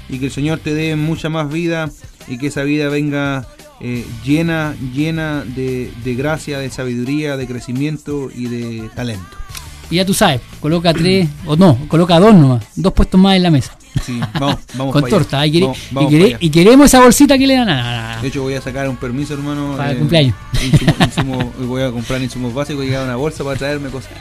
[0.09, 1.91] y que el Señor te dé mucha más vida
[2.29, 3.47] y que esa vida venga
[3.81, 9.42] eh, llena, llena de, de gracia, de sabiduría, de crecimiento y de talento.
[9.93, 13.43] Y ya tú sabes, coloca tres, o no, coloca dos nomás, dos puestos más en
[13.43, 13.77] la mesa.
[14.03, 15.47] Sí, vamos, vamos Con torta.
[15.47, 15.63] Y,
[16.41, 18.23] y, queremos esa bolsita que le dan.
[18.23, 19.75] De hecho, voy a sacar un permiso, hermano.
[19.77, 20.35] Para el cumpleaños.
[21.59, 24.13] voy a comprar insumos básicos y llegar a una bolsa para traerme cosas.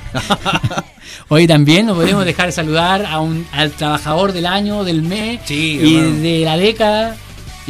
[1.29, 5.49] Hoy también nos podemos dejar de saludar a un, al trabajador del año, del mes
[5.49, 7.15] y de la década,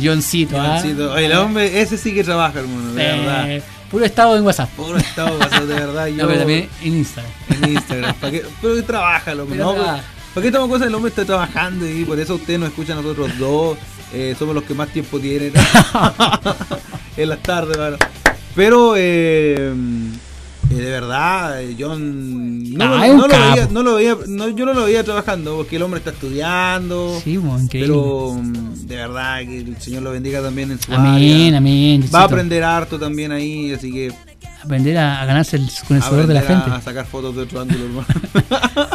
[0.01, 0.59] Johncito.
[0.59, 0.81] ¿ah?
[1.13, 3.61] Oye, el hombre, ese sí que trabaja, hermano, de verdad.
[3.91, 4.69] Puro estado en WhatsApp.
[4.69, 6.07] Puro estado en WhatsApp, de verdad.
[6.07, 7.31] Yo, no, pero también en Instagram.
[7.49, 8.15] En Instagram.
[8.15, 8.45] ¿Para qué?
[8.61, 10.87] Pero trabaja, lo no, ¿Para qué estamos cosas?
[10.87, 13.77] El hombre está trabajando y por eso usted nos escucha a nosotros dos.
[14.13, 15.51] Eh, somos los que más tiempo tienen
[17.17, 17.97] en las tardes, mano.
[18.55, 19.73] Pero eh,
[20.71, 24.15] eh, de verdad, yo no, lo, veía, no lo veía
[24.55, 27.19] yo no lo veía trabajando porque el hombre está estudiando.
[27.23, 31.55] Sí, bueno, pero mm, de verdad que el Señor lo bendiga también en su amén,
[31.55, 34.13] Amén, Va a aprender harto también ahí, así que
[34.63, 36.69] aprender a, ganarse con el sudor de la gente.
[36.69, 38.07] A sacar fotos de otro ángulo, hermano.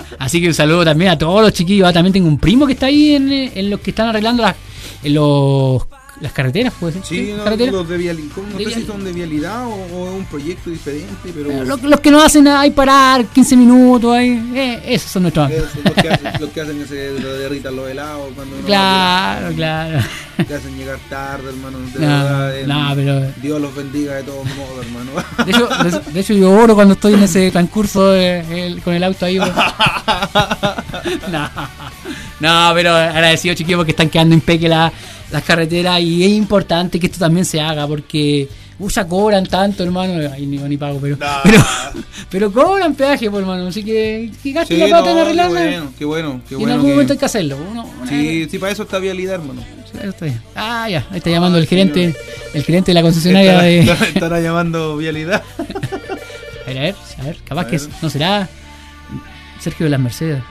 [0.19, 1.89] Así que un saludo también a todos los chiquillos.
[1.89, 4.57] Ah, también tengo un primo que está ahí en, en los que están arreglando las,
[5.03, 5.87] en los
[6.21, 7.05] las carreteras, puede ser.
[7.05, 11.33] Sí, no, los de vialidad, no sé si son de vialidad o, un proyecto diferente,
[11.35, 11.51] pero...
[11.51, 15.85] Eh, los, que no hacen ahí parar 15 minutos, ahí, eh, esos son nuestros Esos,
[15.85, 19.99] los, que hacen, los que hacen ese derritan los helados cuando uno Claro, claro.
[20.37, 21.79] Que hacen llegar tarde, hermano.
[21.79, 23.33] De no, verdad, no, pero...
[23.43, 25.11] Dios los bendiga de todos modos, hermano.
[25.45, 25.69] De hecho,
[26.13, 28.15] de, hecho yo oro cuando estoy en ese transcurso
[28.85, 29.39] con el auto ahí.
[31.31, 31.51] no,
[32.41, 34.93] no, pero agradecido, chiquillos, porque están quedando impeque la
[35.31, 38.49] las carreteras y es importante que esto también se haga porque
[38.79, 40.31] ya cobran tanto, hermano.
[40.33, 41.65] Ay, ni, ni pago, pero, pero,
[42.31, 43.69] pero, cobran peaje, pues, hermano.
[43.69, 45.61] Así que, que gasten la plata en arreglarla.
[45.61, 46.41] Qué bueno, qué bueno.
[46.49, 47.57] Qué y en algún momento hay que hacerlo.
[47.71, 49.63] Uno, sí, sí, para eso está vialidad, hermano.
[50.55, 52.15] Ah, ya, ahí está llamando el gerente,
[52.53, 53.81] el gerente de la concesionaria de.
[53.81, 55.43] Estará llamando vialidad.
[55.59, 58.47] a ver, a ver, a ver, capaz que no será
[59.59, 60.43] Sergio de las Mercedes.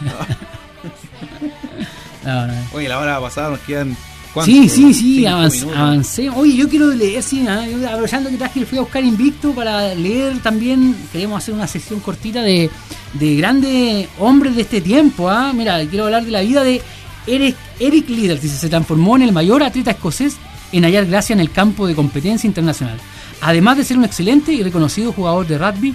[2.24, 2.52] no, no.
[2.74, 3.96] Oye, la hora pasada nos quedan
[4.44, 6.30] Sí, sí, sí, avancé.
[6.30, 7.86] Oye, yo quiero leer, sí, ¿eh?
[7.86, 12.40] aprovechando que traje, fui a buscar Invicto para leer también, queremos hacer una sesión cortita
[12.42, 12.70] de,
[13.14, 15.28] de grandes hombres de este tiempo.
[15.28, 15.52] ¿ah?
[15.52, 16.80] Mira, quiero hablar de la vida de
[17.26, 20.36] Eric, Eric Liddell, dice, se transformó en el mayor atleta escocés
[20.72, 22.98] en hallar gracia en el campo de competencia internacional.
[23.40, 25.94] Además de ser un excelente y reconocido jugador de rugby,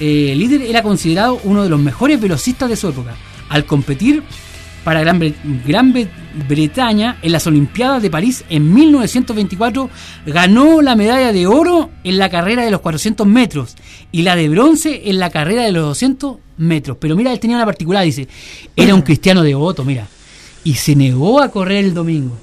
[0.00, 3.14] eh, Liddell era considerado uno de los mejores velocistas de su época.
[3.48, 4.22] Al competir
[4.84, 5.20] para Gran,
[6.48, 9.90] Bretaña en las Olimpiadas de París en 1924
[10.26, 13.76] ganó la medalla de oro en la carrera de los 400 metros
[14.12, 16.96] y la de bronce en la carrera de los 200 metros.
[17.00, 18.28] Pero mira, él tenía una particular, dice,
[18.76, 20.06] era un cristiano devoto, mira,
[20.64, 22.36] y se negó a correr el domingo.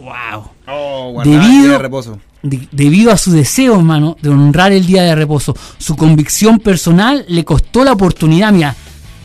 [0.00, 0.50] ¡Wow!
[0.66, 2.18] Oh, debido, de reposo.
[2.42, 7.44] debido a su deseo, hermano, de honrar el día de reposo, su convicción personal le
[7.44, 8.76] costó la oportunidad, mira,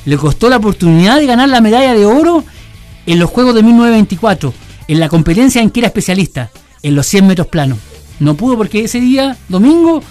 [0.05, 2.43] le costó la oportunidad de ganar la medalla de oro
[3.05, 4.53] en los Juegos de 1924,
[4.87, 6.51] en la competencia en que era especialista,
[6.83, 7.79] en los 100 metros planos.
[8.19, 10.01] No pudo porque ese día, domingo,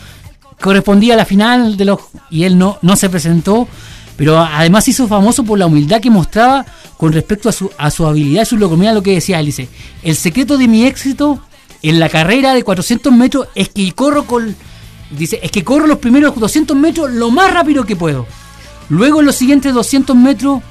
[0.61, 3.69] correspondía a la final de los y él no, no se presentó,
[4.17, 6.65] pero además hizo famoso por la humildad que mostraba
[6.97, 9.69] con respecto a su, a su habilidad y su locomía, lo que decía él, dice,
[10.03, 11.41] el secreto de mi éxito
[11.83, 14.55] en la carrera de 400 metros es que corro con
[15.11, 18.27] dice, es que corro los primeros 200 metros lo más rápido que puedo.
[18.89, 20.63] Luego en los siguientes 200 metros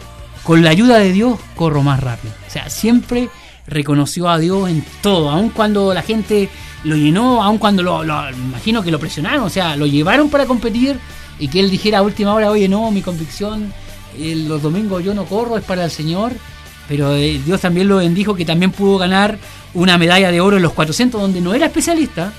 [0.43, 2.33] con la ayuda de Dios corro más rápido.
[2.47, 3.29] O sea, siempre
[3.67, 6.49] reconoció a Dios en todo, aun cuando la gente
[6.83, 10.99] lo llenó, aun cuando lo, imagino que lo presionaron, o sea, lo llevaron para competir
[11.39, 13.73] y que él dijera a última hora, oye, no, mi convicción,
[14.17, 16.33] los domingos yo no corro, es para el Señor,
[16.87, 19.37] pero eh, Dios también lo bendijo que también pudo ganar
[19.73, 22.33] una medalla de oro en los 400 donde no era especialista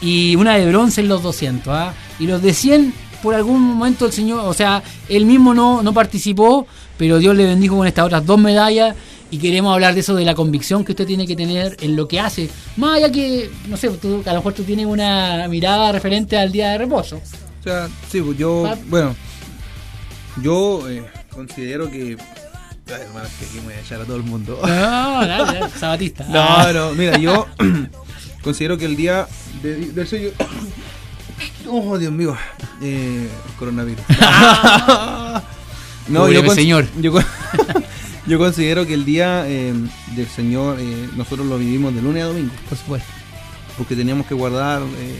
[0.00, 1.94] y una de bronce en los 200, ¿ah?
[2.18, 2.92] y los de 100
[3.22, 7.44] por algún momento el Señor, o sea, él mismo no, no participó, pero Dios le
[7.44, 8.94] bendijo con estas otras dos medallas
[9.30, 12.06] y queremos hablar de eso, de la convicción que usted tiene que tener en lo
[12.06, 12.48] que hace.
[12.76, 16.70] Más allá que, no sé, a lo mejor tú tienes una mirada referente al día
[16.70, 17.20] de reposo.
[17.62, 19.16] sea, sí, pues yo, bueno,
[20.42, 22.16] yo eh, considero que
[22.86, 24.58] Ay, hermano, que aquí me voy a echar a todo el mundo.
[24.62, 24.68] No,
[25.26, 26.24] dale, sabatista.
[26.28, 27.46] No, no, mira, yo
[28.42, 29.26] considero que el día
[29.62, 30.30] del sello.
[31.66, 32.36] Oh, Dios mío.
[32.82, 33.26] Eh,
[33.58, 34.04] coronavirus.
[36.08, 36.86] no, yo, señor.
[38.26, 39.74] Yo, considero que el día eh,
[40.16, 42.52] del Señor eh, nosotros lo vivimos de lunes a domingo.
[42.70, 43.08] Por supuesto.
[43.76, 45.18] Porque teníamos que guardar eh,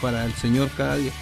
[0.00, 1.12] para el Señor cada día.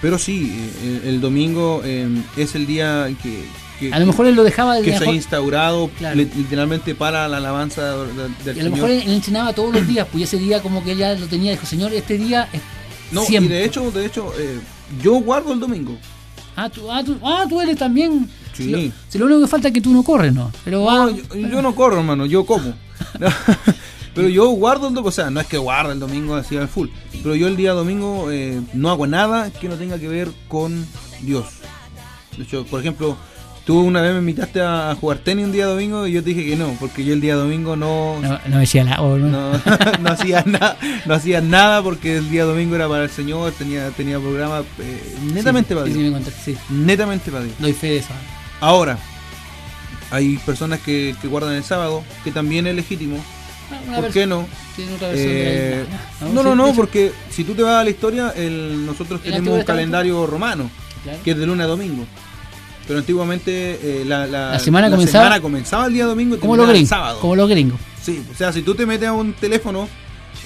[0.00, 0.70] Pero sí,
[1.04, 5.12] el, domingo es el día que, a lo mejor él lo dejaba que se ha
[5.12, 8.60] instaurado literalmente para la alabanza del, Señor.
[8.60, 11.14] a lo mejor él, enseñaba todos los días, pues ese día como que él ya
[11.14, 12.60] lo tenía, dijo, Señor, este día es
[13.12, 14.58] no, y de hecho, de hecho, eh,
[15.02, 15.96] yo guardo el domingo.
[16.56, 18.28] Ah, tú, ah, tú, ah, tú eres también.
[18.54, 18.90] Sí.
[19.08, 20.50] Si lo, único que falta es que tú no corres, ¿no?
[20.64, 22.72] Pero no, yo, no corro, hermano, yo como.
[24.14, 26.68] pero yo guardo el domingo, o sea, no es que guarde el domingo así al
[26.68, 26.88] full,
[27.22, 30.86] pero yo el día domingo eh, no hago nada que no tenga que ver con
[31.20, 31.46] Dios.
[32.38, 33.18] De hecho, por ejemplo,
[33.66, 36.46] Tú una vez me invitaste a jugar tenis un día domingo y yo te dije
[36.46, 38.16] que no, porque yo el día domingo no.
[38.20, 39.18] No, no decía nada, ¿no?
[39.18, 43.90] No, hacía nada, no hacía nada porque el día domingo era para el Señor, tenía,
[43.90, 46.22] tenía programa eh, netamente para Dios.
[46.44, 47.56] Sí, Netamente para Dios.
[47.58, 48.10] Doy fe de eso.
[48.60, 49.00] Ahora,
[50.12, 53.18] hay personas que, que guardan el sábado, que también es legítimo.
[53.72, 54.46] Ah, ¿Por qué no?
[54.78, 55.84] Eh,
[56.32, 59.64] no, no, no, porque si tú te vas a la historia, el, nosotros tenemos un
[59.64, 60.70] calendario romano,
[61.24, 62.06] que es de lunes a domingo.
[62.86, 67.20] Pero antiguamente eh, la, semana, comenzaba, comenzaba el día domingo y como los gringos, sábado.
[67.20, 67.80] Como los gringos.
[68.00, 69.88] Sí, o sea, si tú te metes a un teléfono,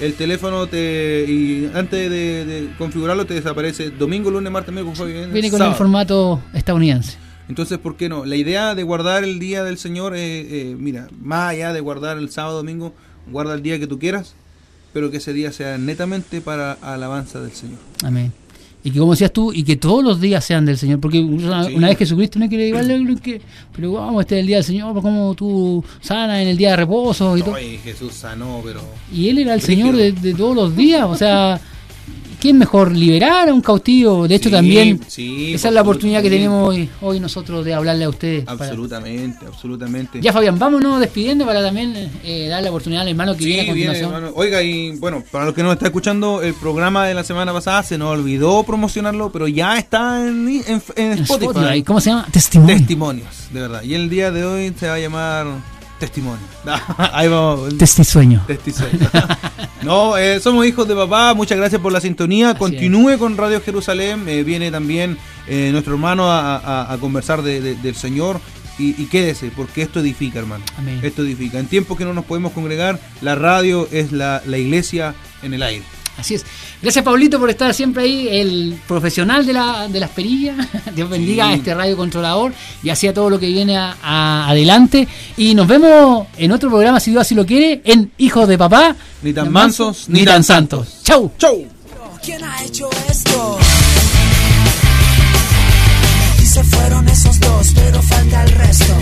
[0.01, 5.51] el teléfono te y antes de, configurarlo te desaparece domingo, lunes, martes, miércoles, jueves, Viene
[5.51, 7.19] con el formato estadounidense.
[7.49, 8.25] Entonces, ¿por qué no?
[8.25, 12.31] La idea de guardar el día del Señor, eh, mira, más allá de guardar el
[12.31, 12.95] sábado, domingo,
[13.31, 14.35] guarda el día que tú quieras,
[14.95, 17.79] pero que ese día sea netamente para alabanza del Señor.
[18.03, 18.33] Amén
[18.83, 21.67] y que como decías tú, y que todos los días sean del Señor, porque una,
[21.67, 23.41] vez Jesucristo no quiere igual que,
[23.75, 26.71] pero vamos, este es el día del Señor, pues como tú sanas en el día
[26.71, 27.55] de reposo y todo.
[27.55, 28.81] Jesús sanó, pero...
[29.13, 31.61] Y Él era el Señor de, de, todos los días, o sea,
[32.41, 34.27] ¿Quién mejor liberar a un cautivo?
[34.27, 38.45] De hecho, también esa es la oportunidad que tenemos hoy, nosotros de hablarle a ustedes.
[38.47, 40.21] Absolutamente, absolutamente.
[40.21, 43.67] Ya, Fabián, vámonos despidiendo para también eh, darle la oportunidad al hermano que viene a
[43.67, 44.33] continuación.
[44.35, 47.83] Oiga, y bueno, para los que no está escuchando, el programa de la semana pasada
[47.83, 51.83] se nos olvidó promocionarlo, pero ya está en, Spotify.
[51.83, 52.27] ¿Cómo se llama?
[52.31, 52.79] Testimonios.
[52.79, 53.83] Testimonios, de verdad.
[53.83, 55.47] Y el día de hoy se va a llamar
[56.01, 56.45] Testimonio.
[56.97, 57.77] Ahí vamos.
[57.77, 58.43] Testisueño.
[58.47, 59.09] Testisueño.
[59.83, 61.35] no, eh, somos hijos de papá.
[61.35, 62.55] Muchas gracias por la sintonía.
[62.55, 64.25] Continúe con Radio Jerusalén.
[64.27, 68.41] Eh, viene también eh, nuestro hermano a, conversar del Señor.
[68.79, 70.65] Y, quédese, porque esto edifica, hermano.
[71.03, 71.59] Esto edifica.
[71.59, 75.63] En tiempos que no nos podemos congregar, la radio es la, la iglesia en el
[75.63, 75.85] aire.
[76.21, 76.45] Así es.
[76.83, 80.57] Gracias, Paulito, por estar siempre ahí, el profesional de, la, de las perillas.
[80.95, 82.53] Dios bendiga a este radio controlador
[82.83, 85.09] y así a todo lo que viene adelante.
[85.37, 88.95] Y nos vemos en otro programa, si Dios así lo quiere, en Hijos de Papá.
[89.23, 90.99] Ni tan mansos, ni, tan, tan santos.
[91.03, 91.33] Chau.
[91.39, 91.65] Chau.
[92.23, 93.59] ¿Quién ha hecho esto?
[96.43, 98.95] Y se fueron esos dos, pero falta el resto.